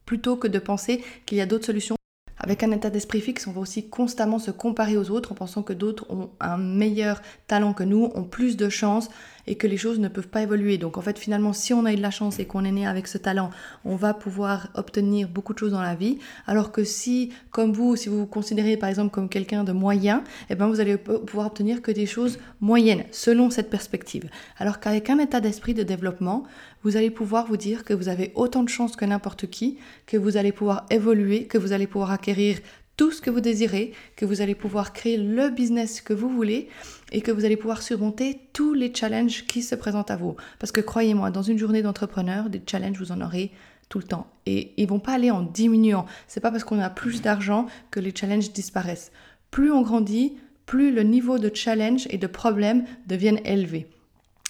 plutôt 0.05 0.35
que 0.35 0.47
de 0.47 0.59
penser 0.59 1.03
qu'il 1.25 1.37
y 1.37 1.41
a 1.41 1.45
d'autres 1.45 1.65
solutions. 1.65 1.95
Avec 2.43 2.61
un 2.61 2.71
état 2.71 2.89
d'esprit 2.89 3.21
fixe, 3.21 3.47
on 3.47 3.53
va 3.53 3.61
aussi 3.61 3.87
constamment 3.87 4.37
se 4.37 4.51
comparer 4.51 4.97
aux 4.97 5.11
autres 5.11 5.31
en 5.31 5.35
pensant 5.35 5.63
que 5.63 5.71
d'autres 5.71 6.05
ont 6.09 6.29
un 6.41 6.57
meilleur 6.57 7.21
talent 7.47 7.71
que 7.71 7.83
nous, 7.83 8.11
ont 8.15 8.23
plus 8.23 8.57
de 8.57 8.67
chances 8.67 9.09
et 9.47 9.55
que 9.55 9.67
les 9.67 9.77
choses 9.77 9.99
ne 9.99 10.07
peuvent 10.07 10.27
pas 10.27 10.41
évoluer. 10.41 10.77
Donc 10.77 10.97
en 10.97 11.01
fait 11.01 11.17
finalement 11.17 11.53
si 11.53 11.73
on 11.73 11.85
a 11.85 11.93
eu 11.93 11.95
de 11.95 12.01
la 12.01 12.11
chance 12.11 12.39
et 12.39 12.45
qu'on 12.45 12.65
est 12.65 12.71
né 12.71 12.85
avec 12.85 13.07
ce 13.07 13.17
talent, 13.17 13.49
on 13.85 13.95
va 13.95 14.13
pouvoir 14.13 14.69
obtenir 14.75 15.29
beaucoup 15.29 15.53
de 15.53 15.59
choses 15.59 15.71
dans 15.71 15.81
la 15.81 15.95
vie. 15.95 16.19
Alors 16.45 16.71
que 16.71 16.83
si 16.83 17.31
comme 17.51 17.71
vous, 17.71 17.95
si 17.95 18.09
vous 18.09 18.19
vous 18.19 18.25
considérez 18.25 18.77
par 18.77 18.89
exemple 18.89 19.11
comme 19.11 19.29
quelqu'un 19.29 19.63
de 19.63 19.71
moyen, 19.71 20.23
eh 20.49 20.55
ben 20.55 20.67
vous 20.67 20.79
allez 20.79 20.97
pouvoir 20.97 21.47
obtenir 21.47 21.81
que 21.81 21.91
des 21.91 22.05
choses 22.05 22.39
moyennes 22.59 23.03
selon 23.11 23.49
cette 23.49 23.69
perspective. 23.69 24.29
Alors 24.57 24.79
qu'avec 24.79 25.09
un 25.09 25.19
état 25.19 25.39
d'esprit 25.39 25.73
de 25.73 25.83
développement, 25.83 26.43
vous 26.83 26.97
allez 26.97 27.09
pouvoir 27.09 27.47
vous 27.47 27.57
dire 27.57 27.83
que 27.83 27.93
vous 27.93 28.09
avez 28.09 28.31
autant 28.35 28.63
de 28.63 28.69
chance 28.69 28.95
que 28.95 29.05
n'importe 29.05 29.47
qui, 29.49 29.77
que 30.05 30.17
vous 30.17 30.37
allez 30.37 30.51
pouvoir 30.51 30.85
évoluer, 30.89 31.45
que 31.45 31.57
vous 31.57 31.71
allez 31.71 31.87
pouvoir 31.87 32.11
acquérir 32.11 32.57
tout 32.97 33.11
ce 33.11 33.21
que 33.21 33.29
vous 33.29 33.41
désirez, 33.41 33.93
que 34.15 34.25
vous 34.25 34.41
allez 34.41 34.53
pouvoir 34.53 34.93
créer 34.93 35.17
le 35.17 35.49
business 35.49 36.01
que 36.01 36.13
vous 36.13 36.29
voulez 36.29 36.67
et 37.11 37.21
que 37.21 37.31
vous 37.31 37.45
allez 37.45 37.57
pouvoir 37.57 37.81
surmonter 37.81 38.39
tous 38.53 38.73
les 38.73 38.93
challenges 38.93 39.45
qui 39.47 39.63
se 39.63 39.75
présentent 39.75 40.11
à 40.11 40.15
vous. 40.15 40.35
Parce 40.59 40.71
que 40.71 40.81
croyez-moi, 40.81 41.31
dans 41.31 41.41
une 41.41 41.57
journée 41.57 41.81
d'entrepreneur, 41.81 42.49
des 42.49 42.61
challenges, 42.65 42.99
vous 42.99 43.11
en 43.11 43.21
aurez 43.21 43.51
tout 43.89 43.97
le 43.97 44.05
temps. 44.05 44.27
Et 44.45 44.73
ils 44.77 44.87
vont 44.87 44.99
pas 44.99 45.13
aller 45.13 45.31
en 45.31 45.41
diminuant. 45.41 46.05
C'est 46.27 46.39
pas 46.39 46.51
parce 46.51 46.63
qu'on 46.63 46.79
a 46.79 46.89
plus 46.89 47.21
d'argent 47.21 47.65
que 47.89 47.99
les 47.99 48.13
challenges 48.15 48.51
disparaissent. 48.51 49.11
Plus 49.49 49.71
on 49.71 49.81
grandit, 49.81 50.37
plus 50.65 50.91
le 50.91 51.03
niveau 51.03 51.39
de 51.39 51.53
challenge 51.53 52.07
et 52.09 52.17
de 52.17 52.27
problème 52.27 52.85
deviennent 53.07 53.41
élevés. 53.45 53.87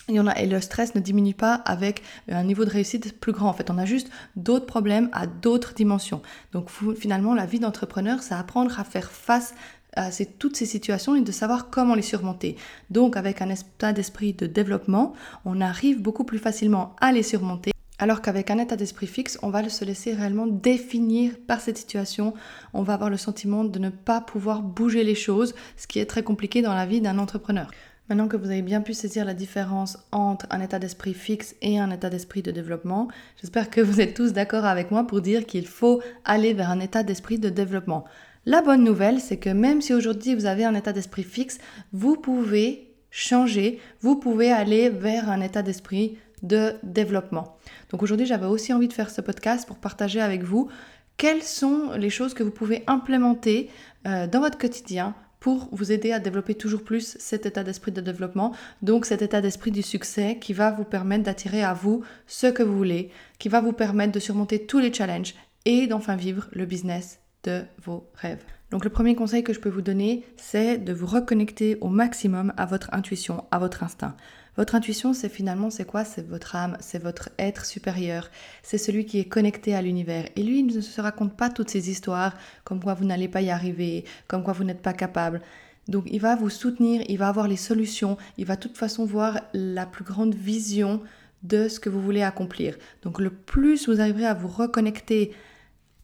En 0.10 0.28
a, 0.28 0.38
et 0.38 0.48
le 0.48 0.60
stress 0.60 0.96
ne 0.96 1.00
diminue 1.00 1.34
pas 1.34 1.54
avec 1.54 2.02
un 2.30 2.44
niveau 2.44 2.66
de 2.66 2.70
réussite 2.70 3.20
plus 3.20 3.32
grand. 3.32 3.48
En 3.48 3.54
fait, 3.54 3.70
on 3.70 3.78
a 3.78 3.86
juste 3.86 4.10
d'autres 4.36 4.66
problèmes 4.66 5.10
à 5.14 5.28
d'autres 5.28 5.74
dimensions. 5.74 6.22
Donc 6.52 6.70
finalement, 6.98 7.34
la 7.34 7.46
vie 7.46 7.60
d'entrepreneur, 7.60 8.22
c'est 8.22 8.36
apprendre 8.36 8.80
à 8.80 8.84
faire 8.84 9.12
face 9.12 9.54
à 9.96 10.10
toutes 10.40 10.58
ces 10.58 10.66
situations 10.66 11.16
et 11.16 11.22
de 11.22 11.32
savoir 11.32 11.70
comment 11.70 11.96
les 11.96 12.02
surmonter. 12.02 12.58
Donc 12.90 13.16
avec 13.16 13.42
un 13.42 13.50
état 13.50 13.94
d'esprit 13.94 14.34
de 14.34 14.46
développement, 14.46 15.14
on 15.46 15.62
arrive 15.62 16.02
beaucoup 16.02 16.24
plus 16.24 16.40
facilement 16.40 16.96
à 17.00 17.12
les 17.12 17.24
surmonter. 17.24 17.72
Alors 18.00 18.22
qu'avec 18.22 18.50
un 18.50 18.58
état 18.58 18.76
d'esprit 18.76 19.08
fixe, 19.08 19.38
on 19.44 19.50
va 19.50 19.70
se 19.70 19.86
laisser 19.86 20.14
réellement 20.14 20.48
définir 20.48 21.34
par 21.48 21.62
cette 21.62 21.78
situation. 21.78 22.34
On 22.74 22.84
va 22.84 22.96
avoir 22.96 23.10
le 23.10 23.18
sentiment 23.18 23.64
de 23.64 23.80
ne 23.80 23.90
pas 23.90 24.20
pouvoir 24.20 24.62
bouger 24.62 25.04
les 25.04 25.16
choses, 25.16 25.54
ce 25.78 25.88
qui 25.88 26.00
est 26.00 26.06
très 26.06 26.24
compliqué 26.24 26.62
dans 26.62 26.74
la 26.74 26.86
vie 26.86 27.00
d'un 27.00 27.20
entrepreneur. 27.20 27.70
Maintenant 28.14 28.28
que 28.28 28.38
vous 28.38 28.52
avez 28.52 28.62
bien 28.62 28.82
pu 28.82 28.94
saisir 28.94 29.26
la 29.26 29.34
différence 29.34 29.98
entre 30.12 30.46
un 30.52 30.62
état 30.62 30.78
d'esprit 30.78 31.16
fixe 31.16 31.56
et 31.64 31.80
un 31.80 31.90
état 31.90 32.12
d'esprit 32.12 32.44
de 32.44 32.52
développement, 32.52 33.08
j'espère 33.42 33.72
que 33.72 33.82
vous 33.82 34.02
êtes 34.02 34.14
tous 34.14 34.34
d'accord 34.34 34.66
avec 34.66 34.92
moi 34.92 35.08
pour 35.08 35.20
dire 35.20 35.48
qu'il 35.48 35.66
faut 35.66 36.00
aller 36.24 36.54
vers 36.54 36.70
un 36.70 36.80
état 36.80 37.02
d'esprit 37.02 37.40
de 37.40 37.50
développement. 37.50 38.06
La 38.46 38.62
bonne 38.62 38.84
nouvelle, 38.84 39.20
c'est 39.20 39.38
que 39.38 39.50
même 39.50 39.82
si 39.82 39.96
aujourd'hui 39.96 40.36
vous 40.36 40.46
avez 40.46 40.64
un 40.64 40.76
état 40.76 40.94
d'esprit 40.94 41.24
fixe, 41.24 41.58
vous 41.92 42.16
pouvez 42.16 42.94
changer, 43.10 43.80
vous 44.02 44.16
pouvez 44.16 44.52
aller 44.52 44.90
vers 44.90 45.32
un 45.32 45.42
état 45.42 45.64
d'esprit 45.64 46.20
de 46.44 46.74
développement. 46.84 47.58
Donc 47.90 48.04
aujourd'hui, 48.04 48.28
j'avais 48.28 48.46
aussi 48.46 48.74
envie 48.74 48.90
de 48.90 48.94
faire 48.94 49.10
ce 49.10 49.22
podcast 49.22 49.66
pour 49.68 49.78
partager 49.78 50.22
avec 50.22 50.44
vous 50.44 50.70
quelles 51.18 51.42
sont 51.42 51.94
les 51.98 52.12
choses 52.12 52.36
que 52.36 52.44
vous 52.44 52.52
pouvez 52.52 52.84
implémenter 52.86 53.72
euh, 54.06 54.28
dans 54.28 54.42
votre 54.42 54.60
quotidien 54.60 55.16
pour 55.44 55.68
vous 55.74 55.92
aider 55.92 56.14
à 56.14 56.20
développer 56.20 56.56
toujours 56.56 56.84
plus 56.84 57.18
cet 57.20 57.46
état 57.46 57.66
d'esprit 57.66 57.92
de 57.92 58.00
développement, 58.00 58.54
donc 58.82 59.06
cet 59.06 59.22
état 59.22 59.42
d'esprit 59.42 59.72
du 59.72 59.82
succès 59.82 60.38
qui 60.40 60.54
va 60.54 60.72
vous 60.72 60.86
permettre 60.86 61.26
d'attirer 61.26 61.62
à 61.62 61.74
vous 61.74 62.02
ce 62.28 62.48
que 62.48 62.64
vous 62.64 62.78
voulez, 62.78 63.10
qui 63.40 63.50
va 63.50 63.60
vous 63.60 63.74
permettre 63.74 64.14
de 64.14 64.22
surmonter 64.22 64.66
tous 64.66 64.80
les 64.80 64.94
challenges 64.94 65.36
et 65.66 65.86
d'enfin 65.86 66.16
vivre 66.16 66.48
le 66.54 66.66
business 66.66 67.20
de 67.44 67.64
vos 67.84 68.10
rêves. 68.16 68.46
Donc 68.72 68.86
le 68.86 68.90
premier 68.90 69.16
conseil 69.16 69.44
que 69.44 69.52
je 69.52 69.60
peux 69.60 69.68
vous 69.68 69.82
donner, 69.82 70.24
c'est 70.38 70.78
de 70.78 70.94
vous 70.94 71.08
reconnecter 71.08 71.78
au 71.82 71.90
maximum 71.90 72.54
à 72.56 72.66
votre 72.66 72.94
intuition, 72.94 73.44
à 73.52 73.60
votre 73.60 73.84
instinct. 73.84 74.16
Votre 74.56 74.76
intuition, 74.76 75.14
c'est 75.14 75.30
finalement, 75.30 75.72
c'est 75.72 75.86
quoi? 75.86 76.04
C'est 76.06 76.28
votre 76.28 76.56
âme, 76.56 76.78
c'est 76.80 77.02
votre 77.02 77.30
être 77.40 77.66
supérieur, 77.66 78.30
c'est 78.62 78.78
celui 78.78 79.06
qui 79.06 79.20
est 79.20 79.26
connecté 79.26 79.74
à 79.74 79.82
l'univers. 79.82 80.28
Et 80.36 80.44
lui, 80.44 80.60
il 80.60 80.68
ne 80.68 80.82
se 80.82 81.02
raconte 81.02 81.36
pas 81.36 81.50
toutes 81.50 81.72
ces 81.72 81.90
histoires, 81.90 82.36
comme 82.64 82.80
quoi 82.80 82.94
vous 82.94 83.06
n'allez 83.06 83.28
pas 83.28 83.42
y 83.42 83.50
arriver, 83.50 84.06
comme 84.28 84.44
quoi 84.44 84.54
vous 84.54 84.64
n'êtes 84.64 84.82
pas 84.82 84.94
capable. 84.94 85.42
Donc 85.88 86.06
il 86.10 86.22
va 86.22 86.36
vous 86.36 86.50
soutenir, 86.50 87.04
il 87.10 87.18
va 87.18 87.28
avoir 87.28 87.48
les 87.48 87.58
solutions, 87.58 88.18
il 88.38 88.46
va 88.46 88.56
de 88.56 88.62
toute 88.62 88.78
façon 88.78 89.06
voir 89.06 89.42
la 89.54 89.86
plus 89.86 90.06
grande 90.06 90.36
vision 90.36 91.02
de 91.42 91.68
ce 91.68 91.80
que 91.80 91.90
vous 91.90 92.02
voulez 92.02 92.22
accomplir. 92.22 92.78
Donc 93.02 93.20
le 93.20 93.30
plus 93.30 93.90
vous 93.90 94.00
arriverez 94.00 94.26
à 94.26 94.34
vous 94.34 94.48
reconnecter 94.48 95.34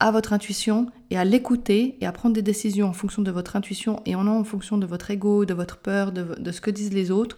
à 0.02 0.12
votre 0.12 0.34
intuition 0.34 0.88
et 1.12 1.18
à 1.18 1.24
l'écouter 1.24 1.98
et 2.02 2.06
à 2.06 2.12
prendre 2.12 2.36
des 2.36 2.42
décisions 2.42 2.88
en 2.88 2.94
fonction 2.94 3.22
de 3.22 3.32
votre 3.32 3.56
intuition 3.56 4.02
et 4.06 4.14
non 4.14 4.40
en 4.40 4.44
fonction 4.44 4.78
de 4.78 4.86
votre 4.86 5.12
ego, 5.12 5.46
de 5.46 5.54
votre 5.54 5.78
peur, 5.78 6.12
de, 6.12 6.36
de 6.38 6.52
ce 6.52 6.62
que 6.62 6.72
disent 6.72 6.94
les 6.94 7.12
autres, 7.12 7.38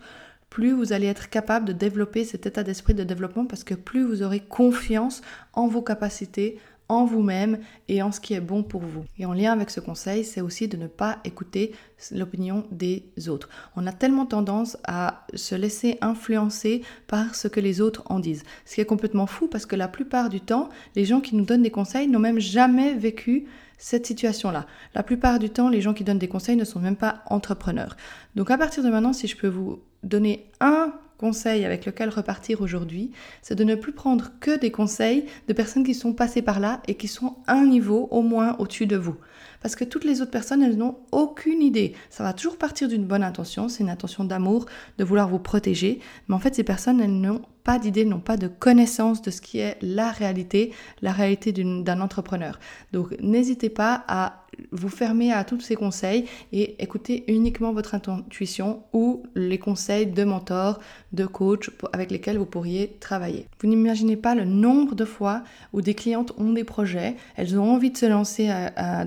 plus 0.52 0.74
vous 0.74 0.94
allez 0.94 1.08
être 1.08 1.30
capable 1.30 1.66
de 1.66 1.74
développer 1.74 2.26
cet 2.26 2.46
état 2.46 2.62
d'esprit 2.62 2.94
de 2.94 3.06
développement 3.06 3.46
parce 3.46 3.64
que 3.64 3.74
plus 3.74 4.04
vous 4.04 4.22
aurez 4.22 4.42
confiance 4.42 5.22
en 5.54 5.68
vos 5.68 5.82
capacités, 5.82 6.60
en 6.90 7.06
vous-même 7.06 7.60
et 7.88 8.02
en 8.02 8.12
ce 8.12 8.20
qui 8.20 8.34
est 8.34 8.42
bon 8.42 8.62
pour 8.62 8.82
vous. 8.82 9.06
Et 9.18 9.26
en 9.26 9.32
lien 9.32 9.54
avec 9.54 9.70
ce 9.70 9.80
conseil, 9.80 10.26
c'est 10.26 10.42
aussi 10.42 10.68
de 10.68 10.76
ne 10.76 10.88
pas 10.88 11.20
écouter 11.24 11.72
l'opinion 12.12 12.66
des 12.70 13.06
autres. 13.30 13.48
On 13.78 13.88
a 13.88 13.94
tellement 13.94 14.26
tendance 14.26 14.78
à 14.84 15.26
se 15.34 15.56
laisser 15.56 15.98
influencer 16.02 16.82
par 17.08 17.34
ce 17.34 17.48
que 17.48 17.62
les 17.62 17.80
autres 17.80 18.04
en 18.08 18.20
disent. 18.20 18.44
Ce 18.66 18.76
qui 18.76 18.82
est 18.82 18.86
complètement 18.86 19.28
fou 19.28 19.48
parce 19.48 19.66
que 19.66 19.78
la 19.78 19.88
plupart 19.88 20.28
du 20.28 20.42
temps, 20.42 20.68
les 20.98 21.06
gens 21.06 21.22
qui 21.22 21.38
nous 21.38 21.46
donnent 21.46 21.64
des 21.64 21.72
conseils 21.72 22.10
n'ont 22.10 22.20
même 22.20 22.42
jamais 22.42 22.94
vécu 22.94 23.48
cette 23.82 24.06
situation-là. 24.06 24.68
La 24.94 25.02
plupart 25.02 25.40
du 25.40 25.50
temps, 25.50 25.68
les 25.68 25.82
gens 25.82 25.96
qui 25.96 26.04
donnent 26.04 26.20
des 26.20 26.28
conseils 26.28 26.56
ne 26.56 26.64
sont 26.64 26.80
même 26.80 26.96
pas 26.96 27.24
entrepreneurs. 27.26 27.98
Donc 28.36 28.52
à 28.52 28.58
partir 28.58 28.84
de 28.84 28.90
maintenant, 28.90 29.12
si 29.12 29.28
je 29.28 29.36
peux 29.36 29.48
vous 29.48 29.82
donner 30.04 30.46
un 30.60 30.94
conseil 31.18 31.66
avec 31.66 31.86
lequel 31.86 32.10
repartir 32.10 32.62
aujourd'hui, 32.62 33.12
c'est 33.42 33.56
de 33.56 33.64
ne 33.64 33.74
plus 33.74 33.92
prendre 33.92 34.32
que 34.40 34.58
des 34.60 34.72
conseils 34.72 35.26
de 35.48 35.54
personnes 35.54 35.84
qui 35.84 35.96
sont 35.96 36.14
passées 36.14 36.44
par 36.44 36.60
là 36.60 36.82
et 36.88 36.94
qui 36.94 37.08
sont 37.08 37.38
un 37.48 37.66
niveau 37.66 38.08
au 38.12 38.22
moins 38.22 38.56
au-dessus 38.60 38.86
de 38.86 38.98
vous. 38.98 39.18
Parce 39.62 39.76
que 39.76 39.84
toutes 39.84 40.04
les 40.04 40.22
autres 40.22 40.32
personnes, 40.32 40.64
elles 40.64 40.78
n'ont 40.78 40.98
aucune 41.12 41.62
idée. 41.62 41.94
Ça 42.10 42.24
va 42.24 42.34
toujours 42.34 42.58
partir 42.58 42.88
d'une 42.88 43.06
bonne 43.06 43.24
intention, 43.24 43.70
c'est 43.70 43.84
une 43.84 43.90
intention 43.90 44.24
d'amour, 44.24 44.66
de 44.98 45.04
vouloir 45.04 45.30
vous 45.30 45.40
protéger. 45.40 46.00
Mais 46.28 46.36
en 46.36 46.40
fait, 46.40 46.56
ces 46.56 46.64
personnes, 46.64 47.00
elles 47.00 47.20
n'ont 47.20 47.42
pas 47.64 47.78
d'idée, 47.78 48.06
n'ont 48.06 48.20
pas 48.20 48.38
de 48.38 48.48
connaissance 48.48 49.22
de 49.22 49.30
ce 49.30 49.40
qui 49.40 49.60
est 49.60 49.78
la 49.82 50.12
réalité, 50.12 50.72
la 51.02 51.12
réalité 51.12 51.52
d'un 51.52 52.02
entrepreneur. 52.02 52.60
Donc 52.92 53.16
n'hésitez 53.22 53.70
pas 53.70 54.04
à 54.08 54.48
vous 54.72 54.90
fermer 54.90 55.32
à 55.32 55.44
tous 55.44 55.62
ces 55.62 55.76
conseils 55.76 56.26
et 56.52 56.82
écouter 56.82 57.24
uniquement 57.28 57.72
votre 57.72 57.94
intuition 57.94 58.84
ou 58.94 59.24
les 59.36 59.60
conseils 59.60 60.08
de 60.08 60.24
mentors, 60.24 60.80
de 61.14 61.26
coachs 61.26 61.70
avec 61.94 62.10
lesquels 62.10 62.38
vous 62.38 62.48
pourriez 62.48 62.98
travailler. 63.00 63.48
Vous 63.60 63.68
n'imaginez 63.68 64.18
pas 64.18 64.34
le 64.34 64.44
nombre 64.44 64.96
de 64.96 65.06
fois 65.06 65.44
où 65.72 65.82
des 65.82 65.94
clientes 65.94 66.34
ont 66.38 66.54
des 66.54 66.64
projets, 66.64 67.16
elles 67.36 67.60
ont 67.60 67.72
envie 67.72 67.92
de 67.92 67.98
se 67.98 68.08
lancer 68.08 68.50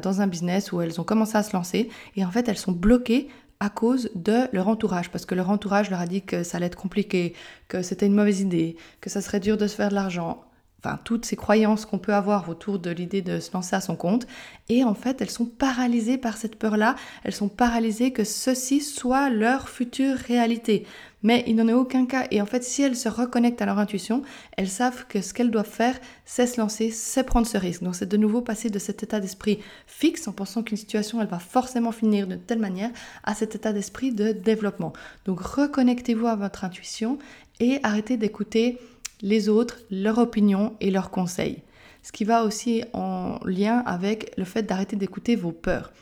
dans 0.00 0.20
un 0.20 0.26
business 0.28 0.43
où 0.72 0.80
elles 0.80 1.00
ont 1.00 1.04
commencé 1.04 1.36
à 1.36 1.42
se 1.42 1.54
lancer 1.54 1.88
et 2.16 2.24
en 2.24 2.30
fait 2.30 2.48
elles 2.48 2.58
sont 2.58 2.72
bloquées 2.72 3.28
à 3.60 3.70
cause 3.70 4.10
de 4.14 4.48
leur 4.52 4.68
entourage, 4.68 5.10
parce 5.10 5.26
que 5.26 5.34
leur 5.34 5.48
entourage 5.48 5.90
leur 5.90 6.00
a 6.00 6.06
dit 6.06 6.22
que 6.22 6.42
ça 6.42 6.56
allait 6.56 6.66
être 6.66 6.76
compliqué, 6.76 7.34
que 7.68 7.82
c'était 7.82 8.06
une 8.06 8.14
mauvaise 8.14 8.40
idée, 8.40 8.76
que 9.00 9.08
ça 9.08 9.20
serait 9.20 9.40
dur 9.40 9.56
de 9.56 9.66
se 9.66 9.76
faire 9.76 9.88
de 9.88 9.94
l'argent, 9.94 10.44
enfin 10.84 10.98
toutes 11.04 11.24
ces 11.24 11.36
croyances 11.36 11.86
qu'on 11.86 11.98
peut 11.98 12.14
avoir 12.14 12.48
autour 12.48 12.78
de 12.78 12.90
l'idée 12.90 13.22
de 13.22 13.40
se 13.40 13.52
lancer 13.52 13.74
à 13.74 13.80
son 13.80 13.96
compte. 13.96 14.26
Et 14.68 14.84
en 14.84 14.94
fait, 14.94 15.20
elles 15.20 15.30
sont 15.30 15.46
paralysées 15.46 16.18
par 16.18 16.36
cette 16.36 16.56
peur-là, 16.56 16.96
elles 17.22 17.34
sont 17.34 17.48
paralysées 17.48 18.12
que 18.12 18.24
ceci 18.24 18.80
soit 18.80 19.30
leur 19.30 19.68
future 19.68 20.16
réalité. 20.16 20.86
Mais 21.22 21.42
il 21.46 21.56
n'en 21.56 21.68
est 21.68 21.72
aucun 21.72 22.04
cas. 22.04 22.26
Et 22.30 22.42
en 22.42 22.46
fait, 22.46 22.62
si 22.62 22.82
elles 22.82 22.96
se 22.96 23.08
reconnectent 23.08 23.62
à 23.62 23.66
leur 23.66 23.78
intuition, 23.78 24.22
elles 24.58 24.68
savent 24.68 25.06
que 25.06 25.22
ce 25.22 25.32
qu'elles 25.32 25.50
doivent 25.50 25.64
faire, 25.66 25.98
c'est 26.26 26.46
se 26.46 26.60
lancer, 26.60 26.90
c'est 26.90 27.24
prendre 27.24 27.46
ce 27.46 27.56
risque. 27.56 27.82
Donc 27.82 27.94
c'est 27.94 28.08
de 28.08 28.16
nouveau 28.18 28.42
passer 28.42 28.68
de 28.68 28.78
cet 28.78 29.02
état 29.02 29.20
d'esprit 29.20 29.58
fixe 29.86 30.28
en 30.28 30.32
pensant 30.32 30.62
qu'une 30.62 30.76
situation, 30.76 31.22
elle 31.22 31.28
va 31.28 31.38
forcément 31.38 31.92
finir 31.92 32.26
de 32.26 32.36
telle 32.36 32.58
manière, 32.58 32.90
à 33.22 33.34
cet 33.34 33.54
état 33.54 33.72
d'esprit 33.72 34.12
de 34.12 34.32
développement. 34.32 34.92
Donc 35.24 35.40
reconnectez-vous 35.40 36.26
à 36.26 36.36
votre 36.36 36.64
intuition 36.64 37.18
et 37.58 37.78
arrêtez 37.82 38.18
d'écouter 38.18 38.78
les 39.24 39.48
autres, 39.48 39.78
leur 39.90 40.18
opinion 40.18 40.76
et 40.80 40.90
leurs 40.90 41.10
conseils. 41.10 41.62
Ce 42.02 42.12
qui 42.12 42.24
va 42.24 42.44
aussi 42.44 42.84
en 42.92 43.40
lien 43.46 43.78
avec 43.86 44.32
le 44.36 44.44
fait 44.44 44.62
d'arrêter 44.62 44.96
d'écouter 44.96 45.34
vos 45.34 45.50
peurs. 45.50 45.94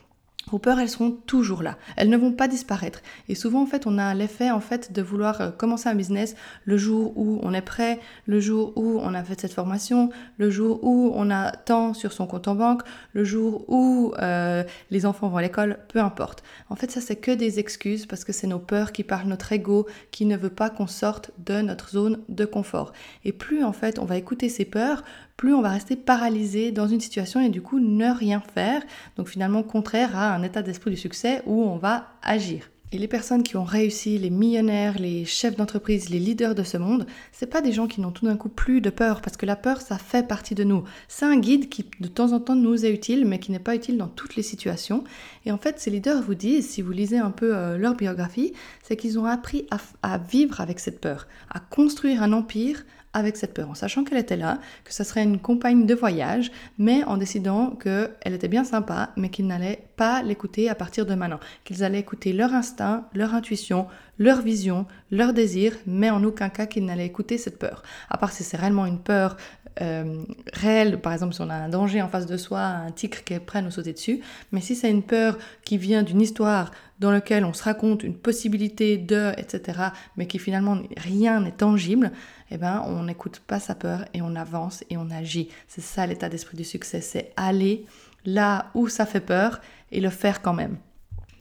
Vos 0.51 0.59
peurs, 0.59 0.81
elles 0.81 0.89
seront 0.89 1.13
toujours 1.13 1.63
là. 1.63 1.79
Elles 1.97 2.11
ne 2.11 2.17
vont 2.17 2.33
pas 2.33 2.49
disparaître. 2.49 3.01
Et 3.29 3.35
souvent, 3.35 3.63
en 3.63 3.67
fait, 3.67 3.87
on 3.87 3.97
a 3.97 4.13
l'effet, 4.13 4.51
en 4.51 4.61
fait, 4.61 4.93
de 4.93 5.01
vouloir 5.01 5.41
euh, 5.41 5.51
commencer 5.51 5.89
un 5.89 5.95
business 5.95 6.35
le 6.65 6.77
jour 6.77 7.17
où 7.17 7.39
on 7.43 7.55
est 7.55 7.63
prêt, 7.63 8.01
le 8.27 8.41
jour 8.41 8.73
où 8.77 8.99
on 9.01 9.15
a 9.15 9.23
fait 9.23 9.41
cette 9.41 9.53
formation, 9.53 10.11
le 10.39 10.51
jour 10.51 10.81
où 10.83 11.13
on 11.15 11.31
a 11.31 11.53
tant 11.53 11.95
sur 11.95 12.13
son 12.13 12.27
compte 12.27 12.49
en 12.49 12.55
banque, 12.55 12.83
le 13.13 13.25
jour 13.25 13.65
où 13.69 14.15
euh, 14.19 14.65
les 14.91 15.07
enfants 15.07 15.29
vont 15.29 15.37
à 15.37 15.43
l'école, 15.43 15.79
peu 15.89 16.01
importe. 16.01 16.43
En 16.71 16.77
fait, 16.77 16.91
ça, 16.91 17.01
c'est 17.01 17.17
que 17.17 17.31
des 17.31 17.59
excuses 17.59 18.07
parce 18.07 18.25
que 18.25 18.33
c'est 18.33 18.47
nos 18.49 18.59
peurs 18.59 18.93
qui 18.93 19.05
parlent, 19.05 19.29
notre 19.29 19.53
ego 19.53 19.87
qui 20.11 20.27
ne 20.27 20.37
veut 20.37 20.51
pas 20.51 20.71
qu'on 20.71 20.87
sorte 20.87 21.31
de 21.39 21.61
notre 21.63 21.91
zone 21.91 22.19
de 22.29 22.45
confort. 22.45 22.93
Et 23.25 23.33
plus, 23.33 23.65
en 23.65 23.73
fait, 23.73 23.99
on 23.99 24.05
va 24.05 24.17
écouter 24.17 24.49
ces 24.49 24.65
peurs, 24.65 25.05
plus 25.43 25.55
on 25.55 25.61
va 25.61 25.71
rester 25.71 25.97
paralysé 25.97 26.71
dans 26.71 26.87
une 26.87 27.01
situation 27.01 27.41
et 27.41 27.49
du 27.49 27.63
coup 27.63 27.81
ne 27.81 28.17
rien 28.17 28.41
faire. 28.55 28.81
Donc 29.17 29.27
finalement 29.27 29.65
contraire 29.65 30.17
à 30.17 30.37
un 30.37 30.45
état 30.45 30.63
d'esprit 30.63 30.93
du 30.93 30.97
succès 30.97 31.43
où 31.47 31.65
on 31.65 31.79
va 31.79 32.11
agir. 32.23 32.71
Et 32.93 32.99
les 32.99 33.09
personnes 33.09 33.43
qui 33.43 33.57
ont 33.57 33.65
réussi, 33.65 34.19
les 34.19 34.31
millionnaires, 34.31 34.99
les 35.01 35.25
chefs 35.25 35.57
d'entreprise, 35.57 36.11
les 36.11 36.21
leaders 36.21 36.55
de 36.55 36.63
ce 36.63 36.77
monde, 36.77 37.07
c'est 37.33 37.47
pas 37.47 37.61
des 37.61 37.73
gens 37.73 37.89
qui 37.89 38.01
n'ont 38.01 38.13
tout 38.13 38.27
d'un 38.27 38.37
coup 38.37 38.51
plus 38.51 38.81
de 38.81 38.91
peur 38.91 39.21
parce 39.21 39.37
que 39.37 39.47
la 39.47 39.57
peur 39.57 39.81
ça 39.81 39.99
fait 39.99 40.29
partie 40.29 40.55
de 40.55 40.63
nous. 40.63 40.85
C'est 41.09 41.25
un 41.25 41.39
guide 41.39 41.69
qui 41.71 41.87
de 41.99 42.07
temps 42.07 42.33
en 42.33 42.39
temps 42.39 42.55
nous 42.55 42.85
est 42.85 42.93
utile 42.93 43.25
mais 43.25 43.41
qui 43.41 43.51
n'est 43.51 43.59
pas 43.59 43.75
utile 43.75 43.97
dans 43.97 44.07
toutes 44.07 44.37
les 44.37 44.45
situations. 44.45 45.03
Et 45.45 45.51
en 45.51 45.59
fait, 45.59 45.81
ces 45.81 45.91
leaders 45.91 46.23
vous 46.23 46.37
disent, 46.37 46.69
si 46.69 46.83
vous 46.83 46.93
lisez 46.93 47.19
un 47.19 47.33
peu 47.33 47.57
euh, 47.57 47.79
leur 47.79 47.97
biographie, 47.97 48.53
c'est 48.93 48.97
qu'ils 48.97 49.19
ont 49.19 49.25
appris 49.25 49.67
à 50.03 50.19
vivre 50.19 50.61
avec 50.61 50.79
cette 50.79 51.01
peur, 51.01 51.27
à 51.49 51.61
construire 51.61 52.23
un 52.23 52.35
empire 52.35 52.85
avec 53.15 53.39
cette 53.39 53.55
peur, 53.55 53.71
en 53.71 53.75
sachant 53.75 54.05
qu'elle 54.05 54.19
était 54.19 54.37
là, 54.37 54.59
que 54.85 54.93
ça 54.93 55.03
serait 55.03 55.23
une 55.23 55.39
compagne 55.39 55.87
de 55.87 55.95
voyage, 55.95 56.53
mais 56.77 57.03
en 57.05 57.17
décidant 57.17 57.71
qu'elle 57.71 58.35
était 58.35 58.49
bien 58.49 58.65
sympa, 58.65 59.11
mais 59.17 59.31
qu'ils 59.31 59.47
n'allaient 59.47 59.87
pas 59.97 60.23
l'écouter 60.23 60.69
à 60.69 60.75
partir 60.75 61.07
de 61.07 61.15
maintenant, 61.15 61.41
qu'ils 61.65 61.85
allaient 61.85 62.01
écouter 62.01 62.35
leur 62.35 62.53
instinct, 62.53 63.09
leur 63.15 63.35
intuition, 63.35 63.87
leur 64.19 64.43
vision, 64.43 64.85
leur 65.11 65.33
désir, 65.33 65.75
mais 65.87 66.11
en 66.11 66.23
aucun 66.23 66.51
cas 66.51 66.67
qu'ils 66.67 66.85
n'allaient 66.85 67.07
écouter 67.07 67.39
cette 67.39 67.59
peur. 67.59 67.83
À 68.11 68.19
part 68.19 68.33
si 68.33 68.45
c'est 68.45 68.59
réellement 68.59 68.85
une 68.85 69.01
peur 69.01 69.39
euh, 69.81 70.25
réelle, 70.53 71.01
par 71.01 71.13
exemple 71.13 71.35
si 71.35 71.41
on 71.41 71.49
a 71.49 71.55
un 71.55 71.69
danger 71.69 72.03
en 72.03 72.09
face 72.09 72.27
de 72.27 72.37
soi, 72.37 72.61
un 72.61 72.91
tigre 72.91 73.25
qui 73.25 73.35
est 73.35 73.41
prêt 73.41 73.61
à 73.61 73.63
nous 73.63 73.71
sauter 73.71 73.93
dessus, 73.93 74.21
mais 74.51 74.61
si 74.61 74.75
c'est 74.75 74.91
une 74.91 75.03
peur 75.03 75.39
qui 75.65 75.79
vient 75.79 76.03
d'une 76.03 76.21
histoire 76.21 76.71
dans 76.99 77.11
laquelle 77.11 77.45
on 77.45 77.53
se 77.53 77.63
raconte 77.63 78.03
une 78.03 78.17
possibilité 78.17 78.99
de, 78.99 79.33
etc., 79.39 79.79
mais 80.17 80.27
qui 80.27 80.39
finalement 80.39 80.79
rien 80.97 81.41
n'est 81.41 81.53
tangible, 81.53 82.13
eh 82.51 82.59
ben, 82.59 82.83
on 82.87 83.05
n'écoute 83.05 83.41
pas 83.47 83.61
sa 83.61 83.75
peur 83.75 84.05
et 84.15 84.23
on 84.23 84.37
avance 84.37 84.85
et 84.91 84.97
on 84.97 85.11
agit. 85.11 85.49
C'est 85.69 85.81
ça 85.81 86.07
l'état 86.07 86.29
d'esprit 86.29 86.57
du 86.57 86.65
succès, 86.65 87.01
c'est 87.01 87.33
aller 87.37 87.87
là 88.25 88.71
où 88.75 88.89
ça 88.89 89.07
fait 89.07 89.21
peur 89.21 89.61
et 89.91 90.01
le 90.01 90.11
faire 90.11 90.43
quand 90.43 90.55
même. 90.55 90.77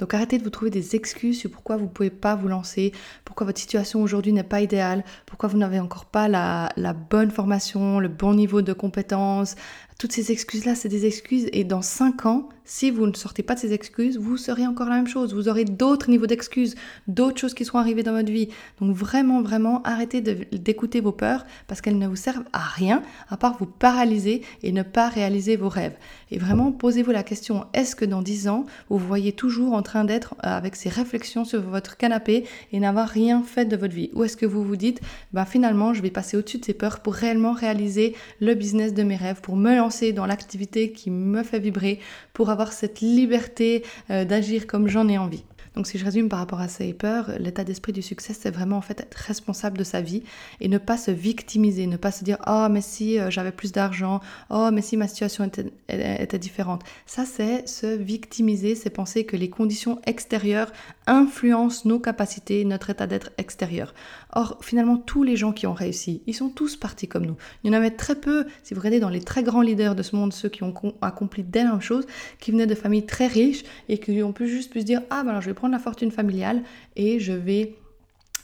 Donc 0.01 0.15
arrêtez 0.15 0.39
de 0.39 0.43
vous 0.43 0.49
trouver 0.49 0.71
des 0.71 0.95
excuses 0.95 1.37
sur 1.37 1.51
pourquoi 1.51 1.77
vous 1.77 1.85
ne 1.85 1.89
pouvez 1.89 2.09
pas 2.09 2.35
vous 2.35 2.47
lancer, 2.47 2.91
pourquoi 3.23 3.45
votre 3.45 3.59
situation 3.59 4.01
aujourd'hui 4.01 4.33
n'est 4.33 4.41
pas 4.41 4.59
idéale, 4.59 5.03
pourquoi 5.27 5.47
vous 5.47 5.59
n'avez 5.59 5.79
encore 5.79 6.05
pas 6.05 6.27
la, 6.27 6.69
la, 6.75 6.93
bonne 6.93 7.29
formation, 7.29 7.99
le 7.99 8.07
bon 8.07 8.33
niveau 8.33 8.63
de 8.63 8.73
compétence, 8.73 9.55
toutes 10.01 10.13
ces 10.13 10.31
excuses-là, 10.31 10.73
c'est 10.73 10.89
des 10.89 11.05
excuses. 11.05 11.47
Et 11.53 11.63
dans 11.63 11.83
5 11.83 12.25
ans, 12.25 12.49
si 12.65 12.89
vous 12.89 13.05
ne 13.05 13.13
sortez 13.13 13.43
pas 13.43 13.53
de 13.53 13.59
ces 13.59 13.71
excuses, 13.71 14.17
vous 14.17 14.35
serez 14.35 14.65
encore 14.65 14.89
la 14.89 14.95
même 14.95 15.05
chose. 15.05 15.35
Vous 15.35 15.47
aurez 15.47 15.63
d'autres 15.63 16.09
niveaux 16.09 16.25
d'excuses, 16.25 16.73
d'autres 17.07 17.37
choses 17.37 17.53
qui 17.53 17.65
seront 17.65 17.77
arrivées 17.77 18.01
dans 18.01 18.13
votre 18.13 18.31
vie. 18.31 18.49
Donc 18.79 18.95
vraiment, 18.95 19.43
vraiment, 19.43 19.83
arrêtez 19.83 20.21
d'écouter 20.21 21.01
vos 21.01 21.11
peurs 21.11 21.45
parce 21.67 21.81
qu'elles 21.81 21.99
ne 21.99 22.07
vous 22.07 22.15
servent 22.15 22.45
à 22.51 22.61
rien 22.61 23.03
à 23.29 23.37
part 23.37 23.57
vous 23.59 23.67
paralyser 23.67 24.41
et 24.63 24.71
ne 24.71 24.81
pas 24.81 25.07
réaliser 25.07 25.55
vos 25.55 25.69
rêves. 25.69 25.95
Et 26.31 26.39
vraiment, 26.39 26.71
posez-vous 26.71 27.11
la 27.11 27.21
question, 27.21 27.67
est-ce 27.75 27.95
que 27.95 28.05
dans 28.05 28.23
10 28.23 28.47
ans, 28.47 28.65
vous 28.89 28.97
vous 28.97 29.07
voyez 29.07 29.33
toujours 29.33 29.73
en 29.73 29.83
train 29.83 29.90
d'être 30.05 30.33
euh, 30.43 30.57
avec 30.57 30.75
ces 30.75 30.89
réflexions 30.89 31.45
sur 31.45 31.61
votre 31.61 31.97
canapé 31.97 32.45
et 32.71 32.79
n'avoir 32.79 33.07
rien 33.07 33.43
fait 33.43 33.65
de 33.65 33.75
votre 33.75 33.93
vie 33.93 34.09
Ou 34.13 34.23
est-ce 34.23 34.37
que 34.37 34.45
vous 34.47 34.63
vous 34.63 34.75
dites, 34.75 34.99
ben 35.33 35.45
finalement, 35.45 35.93
je 35.93 36.01
vais 36.01 36.09
passer 36.09 36.37
au-dessus 36.37 36.57
de 36.57 36.65
ces 36.65 36.73
peurs 36.73 37.01
pour 37.01 37.13
réellement 37.13 37.53
réaliser 37.53 38.15
le 38.39 38.55
business 38.55 38.93
de 38.93 39.03
mes 39.03 39.15
rêves, 39.15 39.41
pour 39.41 39.55
me 39.55 39.75
lancer 39.75 39.91
lancer 39.91 40.13
dans 40.13 40.25
l'activité 40.25 40.91
qui 40.91 41.09
me 41.11 41.43
fait 41.43 41.59
vibrer 41.59 41.99
pour 42.33 42.49
avoir 42.49 42.71
cette 42.71 43.01
liberté 43.01 43.83
euh, 44.09 44.25
d'agir 44.25 44.67
comme 44.67 44.87
j'en 44.87 45.07
ai 45.09 45.17
envie? 45.17 45.43
Donc 45.75 45.87
si 45.87 45.97
je 45.97 46.03
résume 46.03 46.27
par 46.27 46.39
rapport 46.39 46.59
à 46.59 46.67
ces 46.67 46.91
peurs, 46.91 47.31
l'état 47.39 47.63
d'esprit 47.63 47.93
du 47.93 48.01
succès, 48.01 48.33
c'est 48.33 48.51
vraiment 48.51 48.77
en 48.77 48.81
fait 48.81 48.99
être 48.99 49.15
responsable 49.15 49.77
de 49.77 49.85
sa 49.85 50.01
vie 50.01 50.23
et 50.59 50.67
ne 50.67 50.77
pas 50.77 50.97
se 50.97 51.11
victimiser, 51.11 51.87
ne 51.87 51.95
pas 51.95 52.11
se 52.11 52.25
dire 52.25 52.37
oh 52.45 52.67
mais 52.69 52.81
si 52.81 53.17
euh, 53.17 53.29
j'avais 53.29 53.53
plus 53.53 53.71
d'argent, 53.71 54.19
oh 54.49 54.69
mais 54.73 54.81
si 54.81 54.97
ma 54.97 55.07
situation 55.07 55.45
était, 55.45 55.71
était 55.87 56.39
différente. 56.39 56.83
Ça 57.05 57.25
c'est 57.25 57.67
se 57.67 57.87
victimiser, 57.87 58.75
c'est 58.75 58.89
penser 58.89 59.25
que 59.25 59.37
les 59.37 59.49
conditions 59.49 60.01
extérieures 60.05 60.71
influencent 61.07 61.87
nos 61.87 61.99
capacités, 61.99 62.65
notre 62.65 62.89
état 62.89 63.07
d'être 63.07 63.31
extérieur. 63.37 63.93
Or 64.33 64.57
finalement 64.61 64.97
tous 64.97 65.23
les 65.23 65.37
gens 65.37 65.53
qui 65.53 65.67
ont 65.67 65.73
réussi, 65.73 66.21
ils 66.27 66.35
sont 66.35 66.49
tous 66.49 66.75
partis 66.75 67.07
comme 67.07 67.25
nous. 67.25 67.37
Il 67.63 67.71
y 67.71 67.75
en 67.75 67.77
avait 67.77 67.91
très 67.91 68.15
peu, 68.15 68.45
si 68.63 68.73
vous 68.73 68.81
regardez 68.81 68.99
dans 68.99 69.09
les 69.09 69.21
très 69.21 69.41
grands 69.41 69.61
leaders 69.61 69.95
de 69.95 70.03
ce 70.03 70.17
monde, 70.17 70.33
ceux 70.33 70.49
qui 70.49 70.63
ont 70.63 70.73
accompli 71.01 71.43
d'énormes 71.43 71.81
choses, 71.81 72.05
qui 72.39 72.51
venaient 72.51 72.67
de 72.67 72.75
familles 72.75 73.05
très 73.05 73.27
riches 73.27 73.63
et 73.87 73.99
qui 73.99 74.21
ont 74.21 74.33
pu 74.33 74.49
juste 74.49 74.73
pu 74.73 74.81
se 74.81 74.85
dire 74.85 75.01
ah 75.09 75.23
ben 75.23 75.29
alors 75.29 75.41
je 75.41 75.49
vais 75.49 75.60
prendre 75.61 75.73
la 75.73 75.79
fortune 75.79 76.09
familiale 76.09 76.63
et 76.95 77.19
je 77.19 77.33
vais 77.33 77.75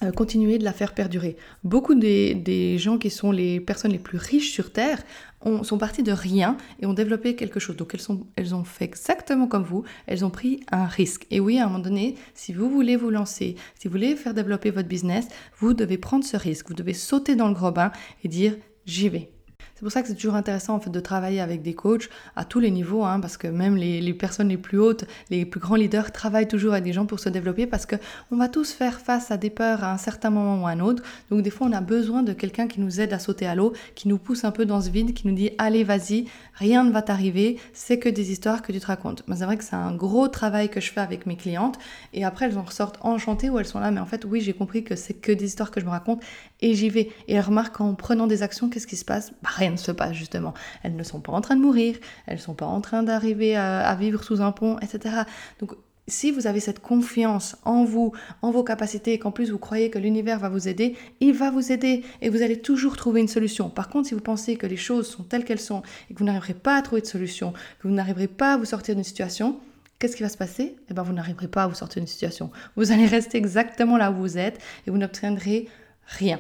euh, 0.03 0.11
continuer 0.11 0.59
de 0.59 0.63
la 0.63 0.71
faire 0.71 0.93
perdurer. 0.93 1.35
Beaucoup 1.63 1.95
des, 1.95 2.77
gens 2.77 2.99
qui 2.99 3.09
sont 3.09 3.31
les 3.31 3.59
personnes 3.59 3.91
les 3.91 3.97
plus 3.97 4.19
riches 4.19 4.51
sur 4.51 4.71
Terre 4.71 5.01
ont, 5.41 5.63
sont 5.63 5.79
partis 5.79 6.03
de 6.03 6.11
rien 6.11 6.57
et 6.79 6.85
ont 6.85 6.93
développé 6.93 7.35
quelque 7.35 7.59
chose. 7.59 7.75
Donc 7.75 7.95
elles, 7.95 8.01
sont, 8.01 8.27
elles 8.35 8.53
ont 8.53 8.63
fait 8.63 8.85
exactement 8.85 9.47
comme 9.47 9.63
vous, 9.63 9.83
elles 10.05 10.23
ont 10.23 10.29
pris 10.29 10.59
un 10.71 10.85
risque. 10.85 11.25
Et 11.31 11.39
oui, 11.39 11.57
à 11.57 11.63
un 11.63 11.69
moment 11.69 11.79
donné, 11.79 12.13
si 12.35 12.53
vous 12.53 12.69
voulez 12.69 12.95
vous 12.95 13.09
lancer, 13.09 13.55
si 13.79 13.87
vous 13.87 13.93
voulez 13.93 14.15
faire 14.15 14.35
développer 14.35 14.69
votre 14.69 14.87
business, 14.87 15.27
vous 15.57 15.73
devez 15.73 15.97
prendre 15.97 16.23
ce 16.23 16.37
risque, 16.37 16.67
vous 16.67 16.75
devez 16.75 16.93
sauter 16.93 17.35
dans 17.35 17.47
le 17.47 17.55
gros 17.55 17.71
bain 17.71 17.91
et 18.23 18.27
dire 18.27 18.55
j'y 18.85 19.09
vais. 19.09 19.36
C'est 19.77 19.83
pour 19.83 19.91
ça 19.91 20.01
que 20.01 20.07
c'est 20.07 20.15
toujours 20.15 20.33
intéressant 20.33 20.73
en 20.73 20.79
fait 20.79 20.89
de 20.89 20.99
travailler 20.99 21.39
avec 21.39 21.61
des 21.61 21.75
coachs 21.75 22.09
à 22.35 22.45
tous 22.45 22.59
les 22.59 22.71
niveaux, 22.71 23.03
hein, 23.03 23.19
parce 23.19 23.37
que 23.37 23.47
même 23.47 23.75
les, 23.75 24.13
personnes 24.15 24.49
les 24.49 24.57
plus 24.57 24.79
hautes, 24.79 25.05
les 25.29 25.45
plus 25.45 25.59
grands 25.59 25.75
leaders 25.75 26.11
travaillent 26.11 26.47
toujours 26.47 26.71
avec 26.71 26.83
des 26.83 26.93
gens 26.93 27.05
pour 27.05 27.19
se 27.19 27.29
développer, 27.29 27.67
parce 27.67 27.85
que 27.85 27.95
on 28.31 28.37
va 28.37 28.49
tous 28.49 28.71
faire 28.71 28.99
face 28.99 29.29
à 29.29 29.37
des 29.37 29.51
peurs 29.51 29.83
à 29.83 29.93
un 29.93 29.99
certain 29.99 30.31
moment 30.31 30.63
ou 30.63 30.65
à 30.65 30.71
un 30.71 30.79
autre. 30.79 31.03
Donc 31.29 31.43
des 31.43 31.51
fois, 31.51 31.67
on 31.67 31.73
a 31.73 31.81
besoin 31.81 32.23
de 32.23 32.33
quelqu'un 32.33 32.67
qui 32.67 32.81
nous 32.81 32.99
aide 32.99 33.13
à 33.13 33.19
sauter 33.19 33.45
à 33.45 33.53
l'eau, 33.53 33.73
qui 33.93 34.07
nous 34.07 34.17
pousse 34.17 34.45
un 34.45 34.51
peu 34.51 34.65
dans 34.65 34.81
ce 34.81 34.89
vide, 34.89 35.13
qui 35.13 35.27
nous 35.27 35.35
dit 35.35 35.51
allez 35.59 35.83
vas-y, 35.83 36.25
rien 36.55 36.83
ne 36.83 36.89
va 36.89 37.03
t'arriver, 37.03 37.59
c'est 37.71 37.99
que 37.99 38.09
des 38.09 38.31
histoires 38.31 38.63
que 38.63 38.71
tu 38.71 38.79
te 38.79 38.87
racontes. 38.87 39.21
Mais 39.27 39.35
c'est 39.35 39.45
vrai 39.45 39.57
que 39.57 39.63
c'est 39.63 39.75
un 39.75 39.93
gros 39.93 40.27
travail 40.27 40.69
que 40.69 40.81
je 40.81 40.91
fais 40.91 41.01
avec 41.01 41.27
mes 41.27 41.35
clientes, 41.35 41.77
et 42.15 42.25
après 42.25 42.45
elles 42.45 42.57
en 42.57 42.63
ressortent 42.63 42.97
enchantées 43.01 43.51
ou 43.51 43.59
elles 43.59 43.67
sont 43.67 43.79
là, 43.79 43.91
mais 43.91 43.99
en 43.99 44.07
fait 44.07 44.25
oui, 44.25 44.41
j'ai 44.41 44.53
compris 44.53 44.83
que 44.83 44.95
c'est 44.95 45.13
que 45.13 45.31
des 45.31 45.45
histoires 45.45 45.69
que 45.69 45.79
je 45.79 45.85
me 45.85 45.91
raconte 45.91 46.23
et 46.61 46.73
j'y 46.73 46.89
vais. 46.89 47.09
Et 47.27 47.33
elles 47.33 47.41
remarquent 47.41 47.81
en 47.81 47.93
prenant 47.93 48.27
des 48.27 48.43
actions, 48.43 48.69
qu'est-ce 48.69 48.87
qui 48.87 48.95
se 48.95 49.05
passe? 49.05 49.31
Bah, 49.43 49.49
Rien 49.55 49.71
ne 49.71 49.77
se 49.77 49.91
passe 49.91 50.13
justement. 50.13 50.53
Elles 50.83 50.95
ne 50.95 51.03
sont 51.03 51.19
pas 51.19 51.31
en 51.31 51.41
train 51.41 51.55
de 51.55 51.61
mourir, 51.61 51.97
elles 52.25 52.37
ne 52.37 52.41
sont 52.41 52.55
pas 52.55 52.65
en 52.65 52.81
train 52.81 53.03
d'arriver 53.03 53.55
à, 53.55 53.95
vivre 53.95 54.23
sous 54.23 54.41
un 54.41 54.51
pont, 54.51 54.77
etc. 54.79 55.15
Donc 55.59 55.73
si 56.09 56.31
vous 56.31 56.47
avez 56.47 56.61
cette 56.61 56.79
confiance 56.79 57.57
en 57.65 57.83
vous, 57.83 58.13
en 58.41 58.51
vos 58.51 58.63
capacités, 58.63 59.13
et 59.13 59.19
qu'en 59.19 59.31
plus 59.31 59.51
vous 59.51 59.57
croyez 59.57 59.89
que 59.89 59.99
l'univers 59.99 60.39
va 60.39 60.47
vous 60.47 60.67
aider, 60.69 60.95
il 61.19 61.33
va 61.33 61.51
vous 61.51 61.71
aider 61.71 62.03
et 62.21 62.29
vous 62.29 62.41
allez 62.41 62.61
toujours 62.61 62.95
trouver 62.95 63.19
une 63.19 63.27
solution. 63.27 63.69
Par 63.69 63.89
contre, 63.89 64.07
si 64.07 64.13
vous 64.13 64.21
pensez 64.21 64.55
que 64.55 64.65
les 64.65 64.77
choses 64.77 65.07
sont 65.07 65.23
telles 65.23 65.43
qu'elles 65.43 65.59
sont 65.59 65.81
et 66.09 66.13
que 66.13 66.19
vous 66.19 66.25
n'arriverez 66.25 66.53
pas 66.53 66.77
à 66.77 66.81
trouver 66.81 67.01
de 67.01 67.07
solution, 67.07 67.51
que 67.79 67.87
vous 67.87 67.93
n'arriverez 67.93 68.27
pas 68.27 68.53
à 68.53 68.57
vous 68.57 68.65
sortir 68.65 68.95
d'une 68.95 69.03
situation, 69.03 69.59
qu'est-ce 69.99 70.15
qui 70.15 70.23
va 70.23 70.29
se 70.29 70.37
passer? 70.37 70.77
Eh 70.89 70.93
bien, 70.93 71.03
vous 71.03 71.13
n'arriverez 71.13 71.49
pas 71.49 71.63
à 71.63 71.67
vous 71.67 71.75
sortir 71.75 72.01
d'une 72.01 72.07
situation. 72.07 72.51
Vous 72.77 72.91
allez 72.91 73.05
rester 73.05 73.37
exactement 73.37 73.97
là 73.97 74.11
où 74.11 74.15
vous 74.15 74.37
êtes 74.37 74.59
et 74.85 74.91
vous 74.91 74.97
n'obtiendrez 74.97 75.67
rien. 76.07 76.39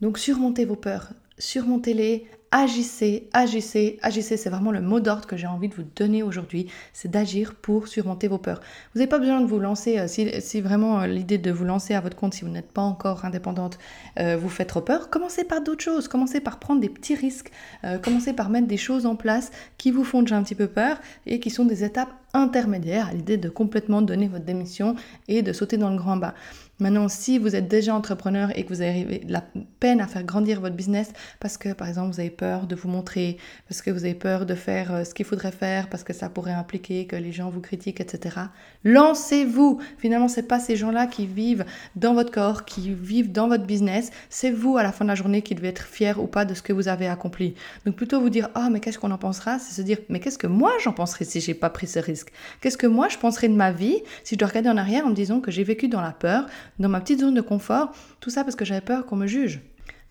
Donc 0.00 0.18
surmontez 0.18 0.64
vos 0.64 0.76
peurs, 0.76 1.10
surmontez-les, 1.38 2.26
agissez, 2.50 3.28
agissez, 3.32 3.98
agissez. 4.02 4.36
C'est 4.36 4.50
vraiment 4.50 4.70
le 4.70 4.80
mot 4.80 5.00
d'ordre 5.00 5.26
que 5.26 5.36
j'ai 5.36 5.46
envie 5.46 5.68
de 5.68 5.74
vous 5.74 5.84
donner 5.96 6.22
aujourd'hui. 6.22 6.68
C'est 6.92 7.10
d'agir 7.10 7.54
pour 7.54 7.88
surmonter 7.88 8.28
vos 8.28 8.38
peurs. 8.38 8.60
Vous 8.94 8.98
n'avez 9.00 9.08
pas 9.08 9.18
besoin 9.18 9.40
de 9.40 9.46
vous 9.46 9.58
lancer, 9.58 9.98
euh, 9.98 10.06
si, 10.08 10.60
vraiment 10.60 11.00
euh, 11.00 11.06
l'idée 11.06 11.38
de 11.38 11.50
vous 11.50 11.64
lancer 11.64 11.94
à 11.94 12.00
votre 12.00 12.16
compte, 12.16 12.34
si 12.34 12.44
vous 12.44 12.50
n'êtes 12.50 12.70
pas 12.72 12.82
encore 12.82 13.24
indépendante, 13.24 13.78
euh, 14.18 14.36
vous 14.36 14.48
fait 14.48 14.64
trop 14.64 14.80
peur, 14.80 15.10
commencez 15.10 15.44
par 15.44 15.60
d'autres 15.60 15.84
choses. 15.84 16.08
Commencez 16.08 16.40
par 16.40 16.58
prendre 16.58 16.80
des 16.80 16.88
petits 16.88 17.14
risques. 17.14 17.50
commencez 18.02 18.32
par 18.32 18.48
mettre 18.48 18.66
des 18.66 18.76
choses 18.76 19.06
en 19.06 19.16
place 19.16 19.50
qui 19.78 19.90
vous 19.90 20.04
font 20.04 20.22
déjà 20.22 20.36
un 20.36 20.42
petit 20.42 20.54
peu 20.54 20.66
peur 20.66 20.98
et 21.26 21.40
qui 21.40 21.50
sont 21.50 21.64
des 21.64 21.84
étapes 21.84 22.12
intermédiaires 22.32 23.08
à 23.08 23.12
l'idée 23.12 23.36
de 23.36 23.48
complètement 23.48 24.02
donner 24.02 24.28
votre 24.28 24.44
démission 24.44 24.94
et 25.28 25.42
de 25.42 25.52
sauter 25.52 25.76
dans 25.76 25.90
le 25.90 25.96
grand 25.96 26.16
bain. 26.16 26.34
Maintenant, 26.78 27.08
si 27.08 27.38
vous 27.38 27.56
êtes 27.56 27.68
déjà 27.68 27.94
entrepreneur 27.94 28.50
et 28.54 28.64
que 28.64 28.68
vous 28.68 28.82
avez 28.82 29.22
la 29.26 29.42
peine 29.80 30.00
à 30.02 30.06
faire 30.06 30.24
grandir 30.24 30.60
votre 30.60 30.76
business 30.76 31.10
parce 31.40 31.56
que, 31.56 31.72
par 31.72 31.88
exemple, 31.88 32.12
vous 32.12 32.20
avez 32.20 32.28
peur 32.28 32.66
de 32.66 32.76
vous 32.76 32.88
montrer, 32.88 33.38
parce 33.66 33.80
que 33.80 33.90
vous 33.90 34.04
avez 34.04 34.14
peur 34.14 34.44
de 34.44 34.54
faire 34.54 34.92
euh, 34.92 35.04
ce 35.04 35.14
qu'il 35.14 35.24
faudrait 35.24 35.52
faire, 35.52 35.88
parce 35.88 36.04
que 36.04 36.12
ça 36.12 36.28
pourrait 36.28 36.52
impliquer 36.52 37.06
que 37.06 37.16
les 37.16 37.32
gens 37.32 37.48
vous 37.48 37.62
critiquent, 37.62 38.00
etc., 38.00 38.36
lancez-vous. 38.84 39.80
Finalement, 39.96 40.28
c'est 40.28 40.42
pas 40.42 40.60
ces 40.60 40.76
gens-là 40.76 41.06
qui 41.06 41.26
vivent 41.26 41.64
dans 41.94 42.12
votre 42.12 42.30
corps, 42.30 42.66
qui 42.66 42.90
vivent 42.92 43.32
dans 43.32 43.48
votre 43.48 43.64
business. 43.64 44.10
C'est 44.28 44.50
vous, 44.50 44.76
à 44.76 44.82
la 44.82 44.92
fin 44.92 45.06
de 45.06 45.08
la 45.08 45.14
journée, 45.14 45.40
qui 45.40 45.54
devez 45.54 45.68
être 45.68 45.86
fier 45.86 46.22
ou 46.22 46.26
pas 46.26 46.44
de 46.44 46.52
ce 46.52 46.60
que 46.60 46.74
vous 46.74 46.88
avez 46.88 47.08
accompli. 47.08 47.54
Donc, 47.86 47.96
plutôt 47.96 48.20
vous 48.20 48.30
dire, 48.30 48.50
ah, 48.54 48.68
mais 48.70 48.80
qu'est-ce 48.80 48.98
qu'on 48.98 49.12
en 49.12 49.18
pensera? 49.18 49.58
C'est 49.58 49.74
se 49.74 49.82
dire, 49.82 49.98
mais 50.10 50.20
qu'est-ce 50.20 50.38
que 50.38 50.46
moi 50.46 50.72
j'en 50.84 50.92
penserais 50.92 51.24
si 51.24 51.40
j'ai 51.40 51.54
pas 51.54 51.70
pris 51.70 51.86
ce 51.86 52.00
risque? 52.00 52.32
Qu'est-ce 52.60 52.76
que 52.76 52.86
moi 52.86 53.08
je 53.08 53.16
penserais 53.16 53.48
de 53.48 53.54
ma 53.54 53.72
vie 53.72 54.02
si 54.24 54.34
je 54.34 54.38
dois 54.38 54.48
regarder 54.48 54.68
en 54.68 54.76
arrière 54.76 55.06
en 55.06 55.10
me 55.10 55.14
disant 55.14 55.40
que 55.40 55.50
j'ai 55.50 55.64
vécu 55.64 55.88
dans 55.88 56.02
la 56.02 56.12
peur, 56.12 56.46
dans 56.78 56.88
ma 56.88 57.00
petite 57.00 57.20
zone 57.20 57.34
de 57.34 57.40
confort, 57.40 57.92
tout 58.20 58.30
ça 58.30 58.44
parce 58.44 58.56
que 58.56 58.64
j'avais 58.64 58.80
peur 58.80 59.06
qu'on 59.06 59.16
me 59.16 59.26
juge. 59.26 59.60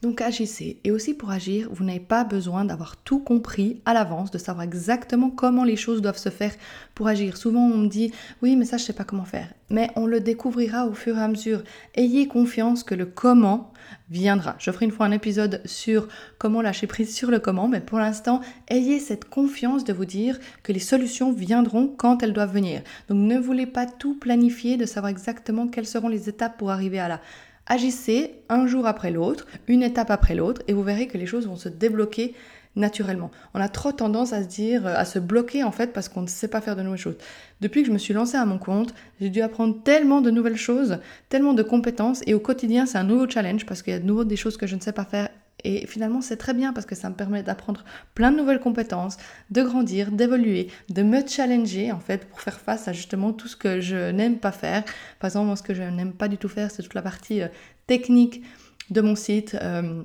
Donc 0.06 0.22
agissez. 0.22 0.80
Et 0.84 0.92
aussi 0.92 1.16
pour 1.16 1.32
agir, 1.32 1.68
vous 1.72 1.84
n'avez 1.84 2.00
pas 2.00 2.24
besoin 2.24 2.64
d'avoir 2.64 2.96
tout 2.96 3.18
compris 3.18 3.82
à 3.86 3.94
l'avance, 3.96 4.30
de 4.30 4.38
savoir 4.38 4.64
exactement 4.64 5.32
comment 5.32 5.64
les 5.64 5.76
choses 5.76 6.00
doivent 6.00 6.20
se 6.20 6.30
faire 6.30 6.54
pour 6.94 7.08
agir. 7.08 7.38
Souvent 7.38 7.66
on 7.66 7.78
me 7.78 7.88
dit 7.88 8.12
oui 8.44 8.56
mais 8.56 8.66
ça 8.66 8.78
je 8.78 8.84
sais 8.84 8.94
pas 8.94 9.04
comment 9.04 9.26
faire. 9.26 9.52
Mais 9.72 9.90
on 9.96 10.06
le 10.06 10.20
découvrira 10.20 10.86
au 10.86 10.94
fur 10.94 11.18
et 11.18 11.22
à 11.22 11.28
mesure. 11.28 11.64
Ayez 11.96 12.28
confiance 12.28 12.84
que 12.84 12.94
le 12.94 13.08
comment 13.08 13.74
viendra. 14.10 14.56
Je 14.60 14.70
ferai 14.70 14.86
une 14.86 14.92
fois 14.92 15.08
un 15.08 15.12
épisode 15.12 15.62
sur 15.66 16.08
comment 16.38 16.62
lâcher 16.62 16.86
prise 16.86 17.16
sur 17.16 17.32
le 17.32 17.40
comment, 17.40 17.68
mais 17.68 17.82
pour 17.82 17.98
l'instant, 17.98 18.42
ayez 18.68 19.00
cette 19.00 19.26
confiance 19.26 19.84
de 19.84 19.94
vous 19.94 20.06
dire 20.06 20.40
que 20.62 20.72
les 20.72 20.80
solutions 20.80 21.32
viendront 21.32 21.88
quand 21.88 22.22
elles 22.22 22.34
doivent 22.34 22.54
venir. 22.54 22.82
Donc 23.10 23.18
ne 23.18 23.40
voulez 23.40 23.66
pas 23.66 23.88
tout 23.88 24.20
planifier, 24.20 24.78
de 24.78 24.86
savoir 24.86 25.10
exactement 25.10 25.68
quelles 25.68 25.88
seront 25.88 26.10
les 26.10 26.30
étapes 26.30 26.58
pour 26.58 26.70
arriver 26.70 27.00
à 27.00 27.08
là. 27.08 27.22
Agissez 27.68 28.36
un 28.48 28.68
jour 28.68 28.86
après 28.86 29.10
l'autre, 29.10 29.48
une 29.68 29.82
étape 29.82 30.12
après 30.12 30.36
l'autre, 30.36 30.62
et 30.68 30.74
vous 30.74 30.84
verrez 30.84 31.08
que 31.08 31.18
les 31.18 31.26
choses 31.26 31.48
vont 31.48 31.56
se 31.56 31.70
débloquer 31.70 32.36
naturellement. 32.76 33.32
On 33.54 33.60
a 33.62 33.70
trop 33.70 33.92
tendance 33.92 34.34
à 34.34 34.44
se 34.44 34.48
dire, 34.48 34.86
à 34.86 35.06
se 35.06 35.18
bloquer 35.18 35.64
en 35.64 35.72
fait 35.72 35.94
parce 35.94 36.10
qu'on 36.10 36.22
ne 36.22 36.28
sait 36.28 36.48
pas 36.48 36.62
faire 36.62 36.76
de 36.76 36.82
nouvelles 36.82 37.00
choses. 37.00 37.18
Depuis 37.62 37.82
que 37.82 37.88
je 37.88 37.94
me 37.94 37.98
suis 37.98 38.14
lancée 38.14 38.38
à 38.38 38.46
mon 38.46 38.58
compte, 38.58 38.94
j'ai 39.20 39.30
dû 39.30 39.42
apprendre 39.42 39.82
tellement 39.84 40.22
de 40.22 40.30
nouvelles 40.30 40.58
choses, 40.58 41.00
tellement 41.30 41.54
de 41.54 41.64
compétences 41.64 42.22
et 42.28 42.34
au 42.34 42.40
quotidien 42.40 42.86
c'est 42.86 42.98
un 42.98 43.04
nouveau 43.04 43.30
challenge 43.30 43.66
parce 43.66 43.82
qu'il 43.82 43.94
y 43.94 43.96
a 43.96 44.00
de 44.00 44.06
nouveau 44.06 44.26
des 44.26 44.36
choses 44.36 44.58
que 44.58 44.68
je 44.68 44.76
ne 44.76 44.82
sais 44.82 44.92
pas 44.92 45.06
faire 45.06 45.30
et 45.66 45.88
finalement, 45.88 46.22
c'est 46.22 46.38
très 46.38 46.54
bien 46.54 46.74
parce 46.74 46.86
que 46.86 46.94
ça 46.94 47.10
me 47.10 47.16
permet 47.16 47.42
d'apprendre 47.42 47.84
plein 48.14 48.32
de 48.32 48.38
nouvelles 48.38 48.60
compétences, 48.60 49.18
de 49.50 49.64
grandir, 49.64 50.12
d'évoluer, 50.12 50.68
de 50.90 51.02
me 51.02 51.26
challenger 51.26 51.92
en 51.92 52.00
fait 52.00 52.26
pour 52.30 52.40
faire 52.40 52.60
face 52.60 52.88
à 52.88 52.94
justement 52.94 53.34
tout 53.34 53.48
ce 53.48 53.56
que 53.56 53.82
je 53.82 54.12
n'aime 54.12 54.38
pas 54.38 54.52
faire. 54.52 54.84
Par 55.20 55.30
exemple, 55.30 55.48
moi, 55.48 55.56
ce 55.56 55.64
que 55.64 55.74
je 55.74 55.82
n'aime 55.82 56.14
pas 56.14 56.28
du 56.28 56.38
tout 56.38 56.50
faire, 56.50 56.70
c'est 56.70 56.84
toute 56.84 56.94
la 56.94 57.02
partie 57.02 57.42
euh, 57.42 57.48
technique 57.88 58.44
de 58.92 59.02
mon 59.02 59.16
site. 59.16 59.58
Euh, 59.60 60.04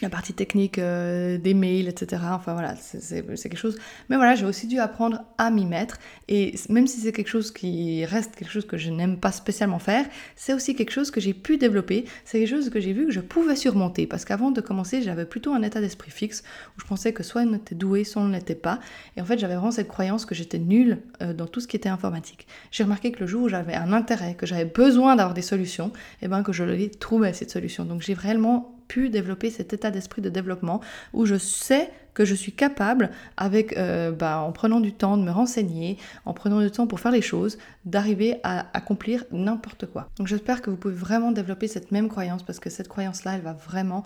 la 0.00 0.10
partie 0.10 0.32
technique 0.32 0.78
euh, 0.78 1.38
des 1.38 1.54
mails, 1.54 1.88
etc. 1.88 2.22
Enfin 2.30 2.52
voilà, 2.52 2.76
c'est 2.76 3.24
quelque 3.24 3.56
chose. 3.56 3.78
Mais 4.08 4.16
voilà, 4.16 4.34
j'ai 4.34 4.46
aussi 4.46 4.66
dû 4.66 4.78
apprendre 4.78 5.24
à 5.38 5.50
m'y 5.50 5.66
mettre. 5.66 5.98
Et 6.28 6.54
même 6.68 6.86
si 6.86 7.00
c'est 7.00 7.12
quelque 7.12 7.28
chose 7.28 7.50
qui 7.50 8.04
reste 8.04 8.36
quelque 8.36 8.50
chose 8.50 8.66
que 8.66 8.76
je 8.76 8.90
n'aime 8.90 9.18
pas 9.18 9.32
spécialement 9.32 9.78
faire, 9.78 10.06
c'est 10.36 10.52
aussi 10.52 10.76
quelque 10.76 10.92
chose 10.92 11.10
que 11.10 11.20
j'ai 11.20 11.34
pu 11.34 11.56
développer. 11.56 12.04
C'est 12.24 12.38
quelque 12.38 12.50
chose 12.50 12.70
que 12.70 12.80
j'ai 12.80 12.92
vu 12.92 13.06
que 13.06 13.12
je 13.12 13.20
pouvais 13.20 13.56
surmonter. 13.56 14.06
Parce 14.06 14.24
qu'avant 14.24 14.50
de 14.50 14.60
commencer, 14.60 15.02
j'avais 15.02 15.24
plutôt 15.24 15.52
un 15.52 15.62
état 15.62 15.80
d'esprit 15.80 16.10
fixe 16.10 16.44
où 16.76 16.80
je 16.80 16.86
pensais 16.86 17.12
que 17.12 17.22
soit 17.22 17.42
on 17.42 17.54
était 17.54 17.74
doué, 17.74 18.04
soit 18.04 18.22
on 18.22 18.26
ne 18.26 18.34
l'était 18.34 18.54
pas. 18.54 18.78
Et 19.16 19.20
en 19.20 19.24
fait, 19.24 19.38
j'avais 19.38 19.54
vraiment 19.54 19.72
cette 19.72 19.88
croyance 19.88 20.26
que 20.26 20.34
j'étais 20.34 20.58
nulle 20.58 20.98
euh, 21.22 21.32
dans 21.32 21.46
tout 21.46 21.60
ce 21.60 21.66
qui 21.66 21.76
était 21.76 21.88
informatique. 21.88 22.46
J'ai 22.70 22.84
remarqué 22.84 23.10
que 23.10 23.20
le 23.20 23.26
jour 23.26 23.44
où 23.44 23.48
j'avais 23.48 23.74
un 23.74 23.92
intérêt, 23.92 24.34
que 24.34 24.46
j'avais 24.46 24.64
besoin 24.64 25.16
d'avoir 25.16 25.34
des 25.34 25.42
solutions, 25.42 25.88
et 25.88 26.26
eh 26.26 26.28
ben 26.28 26.42
que 26.42 26.52
je 26.52 26.64
l'ai 26.64 26.90
trouvé 26.90 27.32
cette 27.32 27.50
solution. 27.50 27.84
Donc 27.84 28.02
j'ai 28.02 28.14
vraiment 28.14 28.77
pu 28.88 29.10
développer 29.10 29.50
cet 29.50 29.72
état 29.72 29.90
d'esprit 29.90 30.22
de 30.22 30.30
développement 30.30 30.80
où 31.12 31.26
je 31.26 31.36
sais 31.36 31.90
que 32.14 32.24
je 32.24 32.34
suis 32.34 32.50
capable, 32.50 33.10
avec, 33.36 33.76
euh, 33.76 34.10
bah, 34.10 34.40
en 34.40 34.50
prenant 34.50 34.80
du 34.80 34.92
temps 34.92 35.16
de 35.16 35.22
me 35.22 35.30
renseigner, 35.30 35.98
en 36.24 36.32
prenant 36.32 36.60
du 36.60 36.68
temps 36.68 36.88
pour 36.88 36.98
faire 36.98 37.12
les 37.12 37.22
choses, 37.22 37.58
d'arriver 37.84 38.40
à 38.42 38.66
accomplir 38.76 39.24
n'importe 39.30 39.86
quoi. 39.86 40.08
Donc 40.16 40.26
j'espère 40.26 40.60
que 40.60 40.68
vous 40.68 40.76
pouvez 40.76 40.94
vraiment 40.94 41.30
développer 41.30 41.68
cette 41.68 41.92
même 41.92 42.08
croyance 42.08 42.42
parce 42.42 42.58
que 42.58 42.70
cette 42.70 42.88
croyance-là, 42.88 43.36
elle 43.36 43.42
va 43.42 43.52
vraiment 43.52 44.02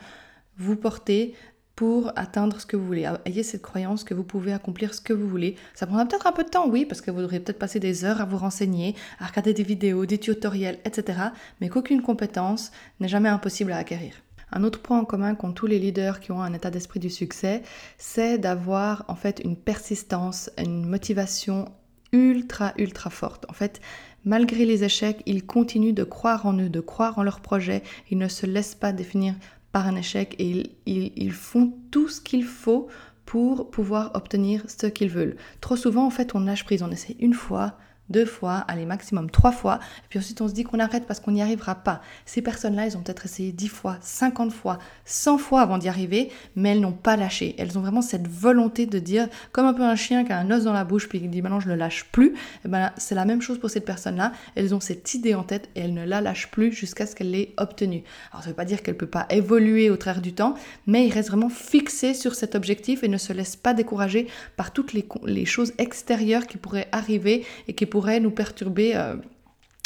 vous 0.59 0.77
porter 0.77 1.35
pour 1.75 2.12
atteindre 2.16 2.61
ce 2.61 2.66
que 2.66 2.77
vous 2.77 2.87
voulez. 2.87 3.11
Ayez 3.25 3.42
cette 3.42 3.62
croyance 3.62 4.05
que 4.05 4.12
vous 4.12 4.25
pouvez 4.25 4.53
accomplir 4.53 4.92
ce 4.92 5.01
que 5.01 5.14
vous 5.14 5.27
voulez. 5.27 5.57
Ça 5.75 5.87
prendra 5.87 6.05
peut-être 6.05 6.27
un 6.27 6.33
peu 6.33 6.45
de 6.45 6.51
temps, 6.51 6.68
oui, 6.68 6.85
parce 6.85 7.01
que 7.01 7.11
vous 7.11 7.21
devrez 7.21 7.40
peut-être 7.40 7.59
passer 7.59 7.81
des 7.81 8.05
heures 8.05 8.21
à 8.21 8.27
vous 8.27 8.37
renseigner, 8.37 8.95
à 9.21 9.27
regarder 9.27 9.55
des 9.55 9.62
vidéos, 9.62 10.05
des 10.05 10.18
tutoriels, 10.18 10.79
etc. 10.85 11.18
Mais 11.61 11.71
qu'aucune 11.71 12.03
compétence 12.03 12.73
n'est 13.01 13.09
jamais 13.09 13.31
impossible 13.31 13.73
à 13.73 13.79
acquérir. 13.79 14.12
Un 14.53 14.65
autre 14.65 14.81
point 14.81 14.99
en 14.99 15.05
commun 15.05 15.35
qu'ont 15.35 15.53
tous 15.53 15.67
les 15.67 15.79
leaders 15.79 16.21
qui 16.21 16.33
ont 16.33 16.43
un 16.43 16.53
état 16.53 16.71
d'esprit 16.71 17.01
du 17.01 17.11
succès, 17.11 17.62
c'est 17.99 18.38
d'avoir 18.38 19.05
en 19.09 19.15
fait 19.15 19.41
une 19.45 19.57
persistance, 19.57 20.51
une 20.59 20.87
motivation 20.87 21.67
ultra 22.12 22.75
ultra 22.77 23.11
forte. 23.11 23.47
En 23.49 23.55
fait, 23.55 23.81
malgré 24.25 24.65
les 24.65 24.85
échecs, 24.85 25.23
ils 25.27 25.45
continuent 25.45 25.95
de 25.95 26.05
croire 26.05 26.47
en 26.47 26.59
eux, 26.59 26.69
de 26.69 26.81
croire 26.81 27.19
en 27.19 27.23
leur 27.23 27.41
projet, 27.41 27.83
ils 28.11 28.19
ne 28.19 28.29
se 28.29 28.47
laissent 28.47 28.75
pas 28.75 28.93
définir 28.93 29.35
par 29.73 29.87
un 29.87 29.97
échec 29.97 30.37
et 30.38 30.71
ils, 30.87 31.33
font 31.33 31.73
tout 31.91 32.09
ce 32.09 32.21
qu'il 32.21 32.45
faut 32.45 32.88
pour 33.25 33.71
pouvoir 33.71 34.11
obtenir 34.15 34.62
ce 34.69 34.87
qu'ils 34.87 35.09
veulent. 35.09 35.37
Trop 35.62 35.77
souvent, 35.77 36.07
en 36.07 36.11
fait, 36.11 36.35
on 36.35 36.41
lâche 36.41 36.65
prise, 36.65 36.83
on 36.83 36.91
essaie 36.91 37.17
une 37.19 37.33
fois, 37.33 37.79
deux 38.12 38.27
fois, 38.27 38.64
allez 38.68 38.87
maximum 38.87 39.31
trois 39.31 39.51
fois, 39.51 39.81
puis 40.09 40.18
ensuite 40.18 40.40
on 40.40 40.48
se 40.48 40.53
dit 40.53 40.64
qu'on 40.64 40.79
arrête 40.79 41.07
parce 41.07 41.18
qu'on 41.18 41.33
n'y 41.33 41.42
arrivera 41.42 41.75
pas. 41.75 42.03
Ces 42.27 42.42
personnes-là, 42.42 42.87
elles 42.87 42.96
ont 42.96 43.01
peut-être 43.01 43.25
essayé 43.25 43.51
dix 43.51 43.68
fois, 43.68 43.96
cinquante 44.01 44.53
fois, 44.53 44.79
cent 45.05 45.38
fois 45.38 45.62
avant 45.62 45.79
d'y 45.79 45.88
arriver, 45.88 46.31
mais 46.55 46.70
elles 46.70 46.81
n'ont 46.81 46.92
pas 46.92 47.16
lâché. 47.16 47.55
Elles 47.59 47.77
ont 47.79 47.81
vraiment 47.81 48.03
cette 48.03 48.29
volonté 48.29 48.87
de 48.87 48.98
dire, 48.98 49.29
comme 49.51 49.66
un 49.66 49.75
peu 49.75 49.83
un 49.83 49.96
chien 49.96 50.25
qui 50.25 50.33
a 50.33 50.38
un 50.38 50.51
os 50.51 50.64
dans 50.64 50.72
la 50.72 50.85
bouche 50.85 51.09
puis 51.09 51.20
qui 51.20 51.29
dit 51.29 51.42
maintenant 51.42 51.61
je 51.61 51.68
ne 51.68 51.72
le 51.72 51.79
lâche 51.79 52.07
plus, 52.12 52.29
et 52.29 52.35
eh 52.66 52.68
ben 52.68 52.92
c'est 52.96 53.14
la 53.14 53.25
même 53.25 53.42
chose 53.42 53.59
pour 53.59 53.70
cette 53.70 53.85
personne-là. 53.85 54.33
Elles 54.55 54.75
ont 54.75 54.81
cette 54.81 55.14
idée 55.14 55.35
en 55.35 55.42
tête 55.42 55.68
et 55.75 55.81
elles 55.81 55.94
ne 55.94 56.05
la 56.05 56.20
lâchent 56.20 56.51
plus 56.51 56.72
jusqu'à 56.72 57.07
ce 57.07 57.16
qu'elle 57.16 57.31
l'ait 57.31 57.55
obtenue. 57.57 58.03
Alors 58.31 58.42
ça 58.42 58.48
ne 58.48 58.53
veut 58.53 58.57
pas 58.57 58.64
dire 58.64 58.83
qu'elle 58.83 58.94
ne 58.94 59.01
peut 59.01 59.07
pas 59.07 59.27
évoluer 59.31 59.90
au 59.90 59.96
travers 59.96 60.22
du 60.22 60.35
temps, 60.35 60.55
mais 60.87 61.07
ils 61.07 61.12
restent 61.12 61.31
vraiment 61.31 61.48
fixés 61.48 62.14
sur 62.14 62.35
cet 62.35 62.55
objectif 62.55 63.03
et 63.03 63.09
ne 63.09 63.18
se 63.18 63.33
laissent 63.33 63.57
pas 63.57 63.75
décourager 63.75 64.27
par 64.57 64.72
toutes 64.72 64.92
les, 64.92 65.07
les 65.25 65.46
choses 65.46 65.72
extérieures 65.79 66.46
qui 66.46 66.59
pourraient 66.59 66.88
arriver 66.92 67.46
et 67.68 67.75
qui 67.75 67.87
nous 68.21 68.31
perturber 68.31 68.97
euh, 68.97 69.17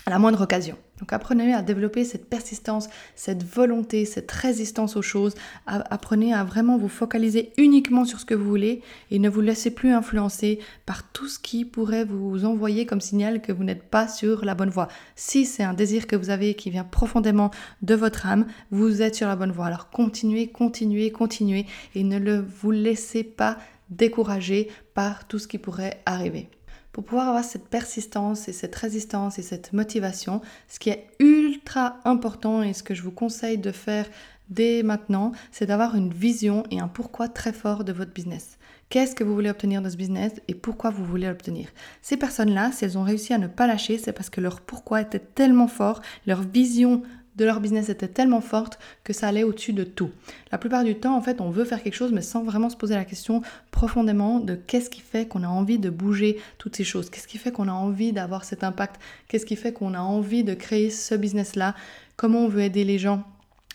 à 0.06 0.10
la 0.10 0.18
moindre 0.18 0.42
occasion. 0.42 0.76
Donc 1.00 1.12
apprenez 1.12 1.52
à 1.52 1.60
développer 1.60 2.04
cette 2.04 2.30
persistance, 2.30 2.88
cette 3.16 3.42
volonté, 3.42 4.06
cette 4.06 4.30
résistance 4.30 4.96
aux 4.96 5.02
choses. 5.02 5.34
Apprenez 5.66 6.32
à 6.32 6.42
vraiment 6.42 6.78
vous 6.78 6.88
focaliser 6.88 7.52
uniquement 7.58 8.06
sur 8.06 8.18
ce 8.18 8.24
que 8.24 8.34
vous 8.34 8.48
voulez 8.48 8.82
et 9.10 9.18
ne 9.18 9.28
vous 9.28 9.42
laissez 9.42 9.70
plus 9.70 9.90
influencer 9.90 10.58
par 10.86 11.10
tout 11.12 11.28
ce 11.28 11.38
qui 11.38 11.66
pourrait 11.66 12.04
vous 12.04 12.46
envoyer 12.46 12.86
comme 12.86 13.02
signal 13.02 13.42
que 13.42 13.52
vous 13.52 13.64
n'êtes 13.64 13.82
pas 13.82 14.08
sur 14.08 14.44
la 14.44 14.54
bonne 14.54 14.70
voie. 14.70 14.88
Si 15.16 15.44
c'est 15.44 15.64
un 15.64 15.74
désir 15.74 16.06
que 16.06 16.16
vous 16.16 16.30
avez 16.30 16.54
qui 16.54 16.70
vient 16.70 16.84
profondément 16.84 17.50
de 17.82 17.94
votre 17.94 18.26
âme, 18.26 18.46
vous 18.70 19.02
êtes 19.02 19.16
sur 19.16 19.28
la 19.28 19.36
bonne 19.36 19.52
voie. 19.52 19.66
Alors 19.66 19.90
continuez, 19.90 20.46
continuez, 20.46 21.10
continuez 21.10 21.66
et 21.94 22.04
ne 22.04 22.40
vous 22.40 22.70
laissez 22.70 23.22
pas 23.22 23.58
décourager 23.90 24.68
par 24.94 25.28
tout 25.28 25.38
ce 25.38 25.46
qui 25.46 25.58
pourrait 25.58 26.00
arriver 26.06 26.48
pour 26.96 27.04
pouvoir 27.04 27.28
avoir 27.28 27.44
cette 27.44 27.68
persistance 27.68 28.48
et 28.48 28.54
cette 28.54 28.74
résistance 28.74 29.38
et 29.38 29.42
cette 29.42 29.74
motivation, 29.74 30.40
ce 30.66 30.78
qui 30.78 30.88
est 30.88 31.08
ultra 31.18 31.98
important 32.06 32.62
et 32.62 32.72
ce 32.72 32.82
que 32.82 32.94
je 32.94 33.02
vous 33.02 33.10
conseille 33.10 33.58
de 33.58 33.70
faire 33.70 34.06
dès 34.48 34.82
maintenant, 34.82 35.32
c'est 35.52 35.66
d'avoir 35.66 35.94
une 35.94 36.10
vision 36.10 36.62
et 36.70 36.80
un 36.80 36.88
pourquoi 36.88 37.28
très 37.28 37.52
fort 37.52 37.84
de 37.84 37.92
votre 37.92 38.14
business. 38.14 38.56
Qu'est-ce 38.88 39.14
que 39.14 39.24
vous 39.24 39.34
voulez 39.34 39.50
obtenir 39.50 39.82
de 39.82 39.90
ce 39.90 39.96
business 39.98 40.32
et 40.48 40.54
pourquoi 40.54 40.88
vous 40.88 41.04
voulez 41.04 41.26
l'obtenir? 41.26 41.68
Ces 42.00 42.16
personnes-là, 42.16 42.72
si 42.72 42.86
elles 42.86 42.96
ont 42.96 43.02
réussi 43.02 43.34
à 43.34 43.38
ne 43.38 43.46
pas 43.46 43.66
lâcher, 43.66 43.98
c'est 43.98 44.14
parce 44.14 44.30
que 44.30 44.40
leur 44.40 44.62
pourquoi 44.62 45.02
était 45.02 45.18
tellement 45.18 45.68
fort, 45.68 46.00
leur 46.26 46.40
vision 46.40 47.02
de 47.36 47.44
leur 47.44 47.60
business 47.60 47.88
était 47.88 48.08
tellement 48.08 48.40
forte 48.40 48.78
que 49.04 49.12
ça 49.12 49.28
allait 49.28 49.44
au-dessus 49.44 49.72
de 49.72 49.84
tout. 49.84 50.10
La 50.52 50.58
plupart 50.58 50.84
du 50.84 50.94
temps, 50.94 51.16
en 51.16 51.22
fait, 51.22 51.40
on 51.40 51.50
veut 51.50 51.64
faire 51.64 51.82
quelque 51.82 51.94
chose, 51.94 52.12
mais 52.12 52.22
sans 52.22 52.42
vraiment 52.42 52.70
se 52.70 52.76
poser 52.76 52.94
la 52.94 53.04
question 53.04 53.42
profondément 53.70 54.40
de 54.40 54.54
qu'est-ce 54.54 54.90
qui 54.90 55.00
fait 55.00 55.26
qu'on 55.26 55.42
a 55.42 55.48
envie 55.48 55.78
de 55.78 55.90
bouger 55.90 56.40
toutes 56.58 56.76
ces 56.76 56.84
choses, 56.84 57.10
qu'est-ce 57.10 57.28
qui 57.28 57.38
fait 57.38 57.52
qu'on 57.52 57.68
a 57.68 57.72
envie 57.72 58.12
d'avoir 58.12 58.44
cet 58.44 58.64
impact, 58.64 59.00
qu'est-ce 59.28 59.46
qui 59.46 59.56
fait 59.56 59.72
qu'on 59.72 59.94
a 59.94 60.00
envie 60.00 60.44
de 60.44 60.54
créer 60.54 60.90
ce 60.90 61.14
business-là, 61.14 61.74
comment 62.16 62.40
on 62.40 62.48
veut 62.48 62.62
aider 62.62 62.84
les 62.84 62.98
gens? 62.98 63.24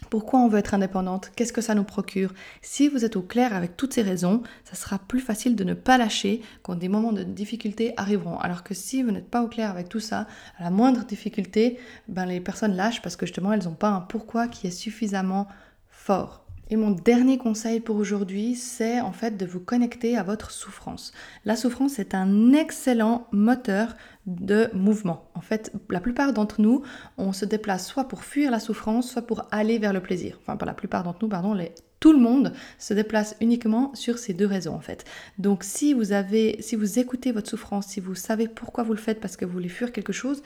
Pourquoi 0.10 0.40
on 0.40 0.48
veut 0.48 0.60
être 0.60 0.74
indépendante? 0.74 1.32
Qu'est-ce 1.36 1.54
que 1.54 1.62
ça 1.62 1.76
nous 1.76 1.84
procure? 1.84 2.34
Si 2.62 2.90
vous 2.90 3.06
êtes 3.06 3.16
au 3.16 3.22
clair 3.22 3.56
avec 3.56 3.78
toutes 3.78 3.94
ces 3.94 4.02
raisons, 4.02 4.44
ça 4.64 4.76
sera 4.76 5.00
plus 5.00 5.20
facile 5.20 5.56
de 5.56 5.64
ne 5.64 5.74
pas 5.74 5.98
lâcher 5.98 6.42
quand 6.64 6.76
des 6.76 6.90
moments 6.90 7.14
de 7.14 7.24
difficulté 7.24 7.94
arriveront. 7.98 8.38
Alors 8.40 8.64
que 8.64 8.74
si 8.74 9.04
vous 9.04 9.12
n'êtes 9.12 9.30
pas 9.30 9.42
au 9.42 9.48
clair 9.48 9.70
avec 9.70 9.90
tout 9.90 10.00
ça, 10.00 10.28
à 10.58 10.64
la 10.64 10.70
moindre 10.70 11.06
difficulté, 11.06 11.80
ben 12.08 12.26
les 12.26 12.42
personnes 12.42 12.76
lâchent 12.76 13.02
parce 13.02 13.16
que 13.16 13.26
justement 13.26 13.54
elles 13.54 13.64
n'ont 13.64 13.74
pas 13.74 13.90
un 13.90 14.02
pourquoi 14.02 14.48
qui 14.48 14.68
est 14.68 14.72
suffisamment 14.72 15.48
fort. 15.90 16.41
Et 16.74 16.78
mon 16.78 16.92
dernier 16.92 17.38
conseil 17.38 17.82
pour 17.82 17.98
aujourd'hui, 17.98 18.56
c'est 18.56 19.02
en 19.02 19.12
fait 19.12 19.36
de 19.36 19.46
vous 19.46 19.60
connecter 19.60 20.16
à 20.16 20.24
votre 20.24 20.52
souffrance. 20.52 21.12
La 21.44 21.58
souffrance 21.58 22.00
est 22.00 22.16
un 22.16 22.54
excellent 22.54 23.28
moteur 23.34 23.98
de 24.26 24.70
mouvement. 24.74 25.30
En 25.36 25.42
fait, 25.42 25.74
la 25.90 26.00
plupart 26.00 26.32
d'entre 26.32 26.62
nous, 26.62 26.82
on 27.18 27.34
se 27.34 27.44
déplace 27.44 27.86
soit 27.86 28.06
pour 28.06 28.24
fuir 28.24 28.52
la 28.52 28.62
souffrance, 28.62 29.12
soit 29.12 29.24
pour 29.24 29.50
aller 29.52 29.80
vers 29.80 29.92
le 29.92 30.00
plaisir. 30.00 30.40
Enfin, 30.42 30.56
pas 30.56 30.66
la 30.66 30.74
plupart 30.74 31.04
d'entre 31.04 31.20
nous, 31.22 31.28
pardon, 31.28 31.58
tout 32.00 32.14
le 32.14 32.20
monde 32.20 32.54
se 32.80 32.94
déplace 32.94 33.36
uniquement 33.42 33.94
sur 33.94 34.18
ces 34.18 34.34
deux 34.34 34.48
raisons 34.48 34.74
en 34.74 34.80
fait. 34.80 35.04
Donc 35.40 35.66
si 35.66 35.94
vous 35.94 36.14
avez, 36.14 36.62
si 36.62 36.78
vous 36.78 37.00
écoutez 37.00 37.34
votre 37.34 37.50
souffrance, 37.50 37.88
si 37.88 38.00
vous 38.00 38.16
savez 38.16 38.48
pourquoi 38.48 38.86
vous 38.86 38.94
le 38.94 38.98
faites 38.98 39.20
parce 39.20 39.36
que 39.36 39.44
vous 39.44 39.52
voulez 39.52 39.68
fuir 39.68 39.92
quelque 39.92 40.14
chose, 40.14 40.42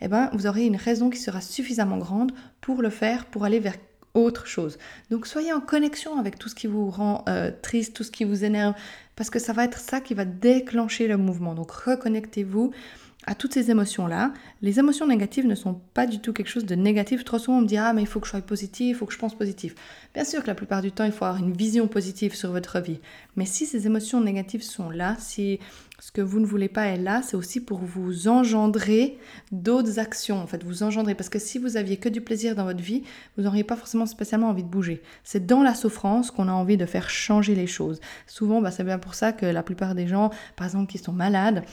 eh 0.00 0.08
ben 0.08 0.30
vous 0.32 0.46
aurez 0.46 0.64
une 0.64 0.76
raison 0.76 1.10
qui 1.10 1.18
sera 1.18 1.42
suffisamment 1.42 1.98
grande 1.98 2.32
pour 2.62 2.80
le 2.80 2.90
faire, 2.90 3.26
pour 3.26 3.44
aller 3.44 3.60
vers 3.60 3.76
autre 4.16 4.46
chose. 4.46 4.78
Donc 5.10 5.26
soyez 5.26 5.52
en 5.52 5.60
connexion 5.60 6.18
avec 6.18 6.38
tout 6.38 6.48
ce 6.48 6.54
qui 6.54 6.66
vous 6.66 6.90
rend 6.90 7.24
euh, 7.28 7.50
triste, 7.62 7.94
tout 7.94 8.04
ce 8.04 8.10
qui 8.10 8.24
vous 8.24 8.44
énerve, 8.44 8.74
parce 9.14 9.30
que 9.30 9.38
ça 9.38 9.52
va 9.52 9.64
être 9.64 9.78
ça 9.78 10.00
qui 10.00 10.14
va 10.14 10.24
déclencher 10.24 11.06
le 11.06 11.16
mouvement. 11.16 11.54
Donc 11.54 11.70
reconnectez-vous 11.70 12.72
à 13.26 13.34
toutes 13.34 13.54
ces 13.54 13.70
émotions-là. 13.70 14.32
Les 14.62 14.78
émotions 14.78 15.06
négatives 15.06 15.46
ne 15.46 15.56
sont 15.56 15.80
pas 15.94 16.06
du 16.06 16.20
tout 16.20 16.32
quelque 16.32 16.48
chose 16.48 16.64
de 16.64 16.74
négatif. 16.76 17.24
Trop 17.24 17.38
souvent, 17.38 17.58
on 17.58 17.62
me 17.62 17.66
dit 17.66 17.76
Ah, 17.76 17.92
mais 17.92 18.02
il 18.02 18.06
faut 18.06 18.20
que 18.20 18.26
je 18.26 18.30
sois 18.30 18.40
positif, 18.40 18.88
il 18.88 18.94
faut 18.94 19.06
que 19.06 19.12
je 19.12 19.18
pense 19.18 19.36
positif. 19.36 19.74
Bien 20.14 20.24
sûr 20.24 20.42
que 20.42 20.46
la 20.46 20.54
plupart 20.54 20.80
du 20.80 20.92
temps, 20.92 21.04
il 21.04 21.12
faut 21.12 21.24
avoir 21.24 21.42
une 21.42 21.52
vision 21.52 21.88
positive 21.88 22.34
sur 22.34 22.52
votre 22.52 22.80
vie. 22.80 23.00
Mais 23.34 23.44
si 23.44 23.66
ces 23.66 23.86
émotions 23.86 24.20
négatives 24.20 24.62
sont 24.62 24.90
là, 24.90 25.16
si 25.18 25.58
ce 25.98 26.12
que 26.12 26.20
vous 26.20 26.40
ne 26.40 26.46
voulez 26.46 26.68
pas 26.68 26.86
est 26.86 26.98
là, 26.98 27.22
c'est 27.22 27.36
aussi 27.36 27.60
pour 27.60 27.78
vous 27.78 28.28
engendrer 28.28 29.18
d'autres 29.50 29.98
actions, 29.98 30.40
en 30.40 30.46
fait, 30.46 30.62
vous 30.62 30.82
engendrer. 30.82 31.14
Parce 31.14 31.28
que 31.28 31.38
si 31.38 31.58
vous 31.58 31.76
aviez 31.76 31.96
que 31.96 32.08
du 32.08 32.20
plaisir 32.20 32.54
dans 32.54 32.64
votre 32.64 32.82
vie, 32.82 33.02
vous 33.36 33.42
n'auriez 33.42 33.64
pas 33.64 33.76
forcément 33.76 34.06
spécialement 34.06 34.50
envie 34.50 34.62
de 34.62 34.68
bouger. 34.68 35.02
C'est 35.24 35.46
dans 35.46 35.62
la 35.62 35.74
souffrance 35.74 36.30
qu'on 36.30 36.48
a 36.48 36.52
envie 36.52 36.76
de 36.76 36.86
faire 36.86 37.10
changer 37.10 37.54
les 37.54 37.66
choses. 37.66 38.00
Souvent, 38.26 38.60
bah, 38.60 38.70
c'est 38.70 38.84
bien 38.84 38.98
pour 38.98 39.14
ça 39.14 39.32
que 39.32 39.46
la 39.46 39.62
plupart 39.62 39.94
des 39.94 40.06
gens, 40.06 40.30
par 40.54 40.66
exemple, 40.66 40.92
qui 40.92 40.98
sont 40.98 41.12
malades, 41.12 41.64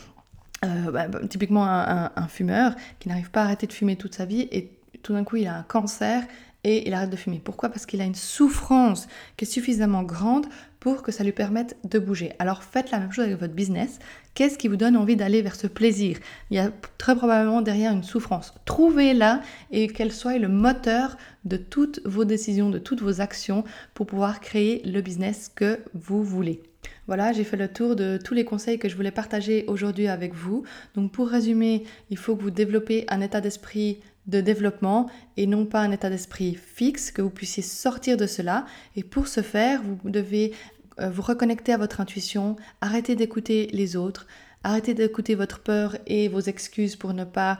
euh, 0.64 0.90
bah, 0.90 1.08
typiquement 1.28 1.66
un, 1.66 2.28
fumeur 2.28 2.74
qui 2.98 3.08
n'arrive 3.08 3.30
pas 3.30 3.42
à 3.42 3.44
arrêter 3.44 3.66
de 3.66 3.72
fumer 3.72 3.96
toute 3.96 4.14
sa 4.14 4.24
vie 4.24 4.48
et 4.50 4.70
tout 5.02 5.12
d'un 5.12 5.24
coup 5.24 5.36
il 5.36 5.46
a 5.46 5.56
un 5.58 5.62
cancer 5.62 6.24
et 6.64 6.88
il 6.88 6.94
arrête 6.94 7.10
de 7.10 7.16
fumer. 7.16 7.40
Pourquoi? 7.44 7.68
Parce 7.68 7.84
qu'il 7.86 8.00
a 8.00 8.04
une 8.04 8.14
souffrance 8.14 9.06
qui 9.36 9.44
est 9.44 9.48
suffisamment 9.48 10.02
grande 10.02 10.46
pour 10.80 11.02
que 11.02 11.12
ça 11.12 11.22
lui 11.24 11.32
permette 11.32 11.76
de 11.84 11.98
bouger. 11.98 12.32
Alors 12.38 12.62
faites 12.62 12.90
la 12.90 12.98
même 12.98 13.12
chose 13.12 13.26
avec 13.26 13.38
votre 13.38 13.54
business. 13.54 13.98
Qu'est-ce 14.34 14.58
qui 14.58 14.68
vous 14.68 14.76
donne 14.76 14.96
envie 14.96 15.16
d'aller 15.16 15.42
vers 15.42 15.56
ce 15.56 15.66
plaisir? 15.66 16.18
Il 16.50 16.56
y 16.56 16.60
a 16.60 16.70
très 16.98 17.14
probablement 17.14 17.62
derrière 17.62 17.92
une 17.92 18.02
souffrance. 18.02 18.54
Trouvez-la 18.64 19.42
et 19.70 19.88
qu'elle 19.88 20.12
soit 20.12 20.38
le 20.38 20.48
moteur 20.48 21.16
de 21.44 21.56
toutes 21.56 22.00
vos 22.04 22.24
décisions, 22.24 22.70
de 22.70 22.78
toutes 22.78 23.02
vos 23.02 23.20
actions 23.20 23.64
pour 23.94 24.06
pouvoir 24.06 24.40
créer 24.40 24.82
le 24.84 25.00
business 25.00 25.50
que 25.54 25.80
vous 25.94 26.22
voulez. 26.24 26.62
Voilà, 27.06 27.32
j'ai 27.32 27.44
fait 27.44 27.56
le 27.56 27.68
tour 27.68 27.96
de 27.96 28.18
tous 28.22 28.34
les 28.34 28.44
conseils 28.44 28.78
que 28.78 28.88
je 28.88 28.96
voulais 28.96 29.10
partager 29.10 29.64
aujourd'hui 29.68 30.08
avec 30.08 30.34
vous. 30.34 30.64
Donc 30.94 31.12
pour 31.12 31.28
résumer, 31.28 31.84
il 32.10 32.16
faut 32.16 32.36
que 32.36 32.42
vous 32.42 32.50
développez 32.50 33.04
un 33.08 33.20
état 33.20 33.40
d'esprit 33.40 34.00
de 34.26 34.40
développement 34.40 35.10
et 35.36 35.46
non 35.46 35.66
pas 35.66 35.80
un 35.80 35.90
état 35.90 36.08
d'esprit 36.08 36.54
fixe, 36.54 37.10
que 37.10 37.20
vous 37.20 37.30
puissiez 37.30 37.62
sortir 37.62 38.16
de 38.16 38.26
cela. 38.26 38.64
Et 38.96 39.02
pour 39.02 39.28
ce 39.28 39.42
faire, 39.42 39.82
vous 39.82 40.10
devez 40.10 40.52
euh, 41.00 41.10
vous 41.10 41.22
reconnecter 41.22 41.72
à 41.72 41.76
votre 41.76 42.00
intuition, 42.00 42.56
arrêter 42.80 43.16
d'écouter 43.16 43.68
les 43.72 43.96
autres, 43.96 44.26
arrêter 44.62 44.94
d'écouter 44.94 45.34
votre 45.34 45.60
peur 45.60 45.96
et 46.06 46.28
vos 46.28 46.40
excuses 46.40 46.96
pour 46.96 47.12
ne 47.12 47.24
pas 47.24 47.58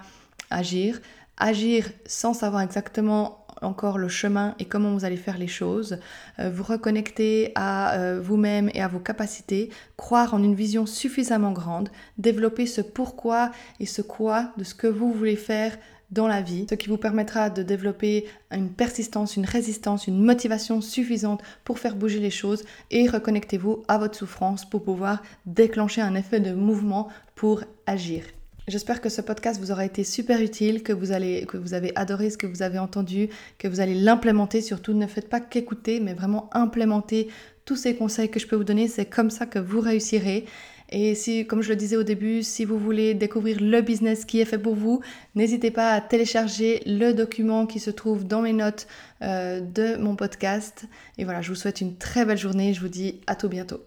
agir, 0.51 1.01
agir 1.37 1.91
sans 2.07 2.33
savoir 2.33 2.63
exactement 2.63 3.44
encore 3.65 3.99
le 3.99 4.09
chemin 4.09 4.55
et 4.59 4.65
comment 4.65 4.93
vous 4.93 5.05
allez 5.05 5.17
faire 5.17 5.39
les 5.39 5.49
choses, 5.49 5.99
euh, 6.39 6.51
vous 6.51 6.63
reconnecter 6.63 7.53
à 7.55 7.95
euh, 7.95 8.21
vous-même 8.23 8.71
et 8.75 8.83
à 8.83 8.89
vos 8.89 8.99
capacités, 8.99 9.71
croire 9.97 10.35
en 10.35 10.43
une 10.43 10.55
vision 10.55 10.87
suffisamment 10.87 11.53
grande, 11.53 11.89
développer 12.19 12.67
ce 12.67 12.81
pourquoi 12.81 13.51
et 13.81 13.87
ce 13.87 14.03
quoi 14.03 14.53
de 14.57 14.65
ce 14.65 14.75
que 14.75 14.87
vous 14.87 15.13
voulez 15.13 15.37
faire 15.37 15.77
dans 16.11 16.29
la 16.29 16.43
vie, 16.43 16.67
ce 16.71 16.75
qui 16.77 16.89
vous 16.89 16.97
permettra 16.97 17.51
de 17.51 17.63
développer 17.63 18.27
une 18.53 18.71
persistance, 18.71 19.37
une 19.37 19.45
résistance, 19.47 20.07
une 20.07 20.23
motivation 20.23 20.81
suffisante 20.81 21.43
pour 21.65 21.79
faire 21.79 21.97
bouger 21.97 22.21
les 22.21 22.31
choses 22.31 22.65
et 22.91 23.09
reconnectez-vous 23.09 23.83
à 23.89 23.99
votre 23.99 24.17
souffrance 24.17 24.69
pour 24.69 24.85
pouvoir 24.85 25.23
déclencher 25.47 26.03
un 26.03 26.15
effet 26.15 26.41
de 26.41 26.53
mouvement 26.53 27.09
pour 27.35 27.65
agir. 27.87 28.23
J'espère 28.67 29.03
que 29.03 29.11
ce 29.11 29.21
podcast 29.21 29.61
vous 29.61 29.73
aura 29.73 29.85
été 29.85 30.05
super 30.05 30.41
utile, 30.41 30.83
que 30.83 30.95
vous, 30.95 31.13
allez, 31.13 31.45
que 31.45 31.59
vous 31.59 31.75
avez 31.75 31.93
adoré 31.97 32.31
ce 32.31 32.39
que 32.39 32.47
vous 32.47 32.63
avez 32.63 32.79
entendu, 32.79 33.29
que 33.59 33.69
vous 33.69 33.81
allez 33.81 33.95
l'implémenter. 33.95 34.63
Surtout, 34.63 34.95
ne 34.95 35.07
faites 35.07 35.29
pas 35.29 35.41
qu'écouter, 35.41 36.01
mais 36.01 36.15
vraiment 36.15 36.49
implémenter 36.53 37.29
tous 37.67 37.77
ces 37.77 37.95
conseils 37.95 38.31
que 38.31 38.41
je 38.41 38.47
peux 38.47 38.57
vous 38.57 38.65
donner. 38.65 38.89
C'est 38.89 39.05
comme 39.05 39.29
ça 39.29 39.45
que 39.45 39.59
vous 39.59 39.81
réussirez. 39.81 40.47
Et 40.89 41.15
si, 41.15 41.47
comme 41.47 41.61
je 41.61 41.69
le 41.71 41.77
disais 41.77 41.97
au 41.97 42.05
début, 42.05 42.43
si 42.43 42.65
vous 42.65 42.79
voulez 42.79 43.13
découvrir 43.13 43.59
le 43.61 43.83
business 43.83 44.25
qui 44.25 44.41
est 44.41 44.47
fait 44.47 44.59
pour 44.59 44.75
vous, 44.75 45.01
n'hésitez 45.35 45.71
pas 45.71 45.93
à 45.93 46.01
télécharger 46.01 46.83
le 46.87 47.13
document 47.13 47.67
qui 47.67 47.81
se 47.81 47.91
trouve 47.91 48.27
dans 48.27 48.41
mes 48.41 48.53
notes 48.55 48.87
euh, 49.21 49.61
de 49.61 49.97
mon 49.97 50.17
podcast. 50.17 50.87
Et 51.19 51.25
voilà, 51.25 51.43
je 51.43 51.51
vous 51.51 51.55
souhaite 51.55 51.83
une 51.83 51.97
très 51.97 52.25
belle 52.25 52.39
journée. 52.39 52.73
Je 52.73 52.81
vous 52.81 52.89
dis 52.89 53.21
à 53.27 53.35
tout 53.35 53.49
bientôt. 53.51 53.81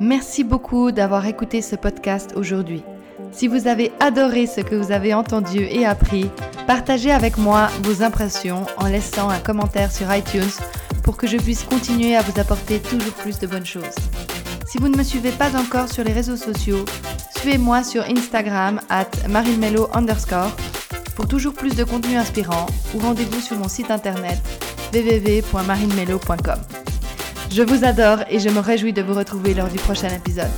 Merci 0.00 0.44
beaucoup 0.44 0.92
d'avoir 0.92 1.26
écouté 1.26 1.60
ce 1.60 1.76
podcast 1.76 2.32
aujourd'hui. 2.34 2.82
Si 3.32 3.48
vous 3.48 3.68
avez 3.68 3.92
adoré 4.00 4.46
ce 4.46 4.62
que 4.62 4.74
vous 4.74 4.92
avez 4.92 5.12
entendu 5.12 5.58
et 5.58 5.84
appris, 5.84 6.30
partagez 6.66 7.12
avec 7.12 7.36
moi 7.36 7.68
vos 7.82 8.02
impressions 8.02 8.64
en 8.78 8.86
laissant 8.86 9.28
un 9.28 9.38
commentaire 9.38 9.92
sur 9.92 10.12
iTunes 10.14 10.50
pour 11.02 11.18
que 11.18 11.26
je 11.26 11.36
puisse 11.36 11.64
continuer 11.64 12.16
à 12.16 12.22
vous 12.22 12.40
apporter 12.40 12.78
toujours 12.80 13.12
plus 13.12 13.38
de 13.40 13.46
bonnes 13.46 13.66
choses. 13.66 13.94
Si 14.66 14.78
vous 14.78 14.88
ne 14.88 14.96
me 14.96 15.02
suivez 15.02 15.32
pas 15.32 15.54
encore 15.54 15.92
sur 15.92 16.02
les 16.02 16.12
réseaux 16.12 16.38
sociaux, 16.38 16.86
suivez-moi 17.36 17.84
sur 17.84 18.02
Instagram 18.04 18.80
at 18.88 19.10
underscore 19.92 20.56
pour 21.14 21.28
toujours 21.28 21.52
plus 21.52 21.76
de 21.76 21.84
contenu 21.84 22.16
inspirant 22.16 22.64
ou 22.94 23.00
rendez-vous 23.00 23.40
sur 23.40 23.58
mon 23.58 23.68
site 23.68 23.90
internet 23.90 24.38
www.marinemelo.com. 24.94 26.79
Je 27.52 27.62
vous 27.62 27.84
adore 27.84 28.18
et 28.30 28.38
je 28.38 28.48
me 28.48 28.60
réjouis 28.60 28.92
de 28.92 29.02
vous 29.02 29.14
retrouver 29.14 29.54
lors 29.54 29.68
du 29.68 29.78
prochain 29.78 30.08
épisode. 30.08 30.50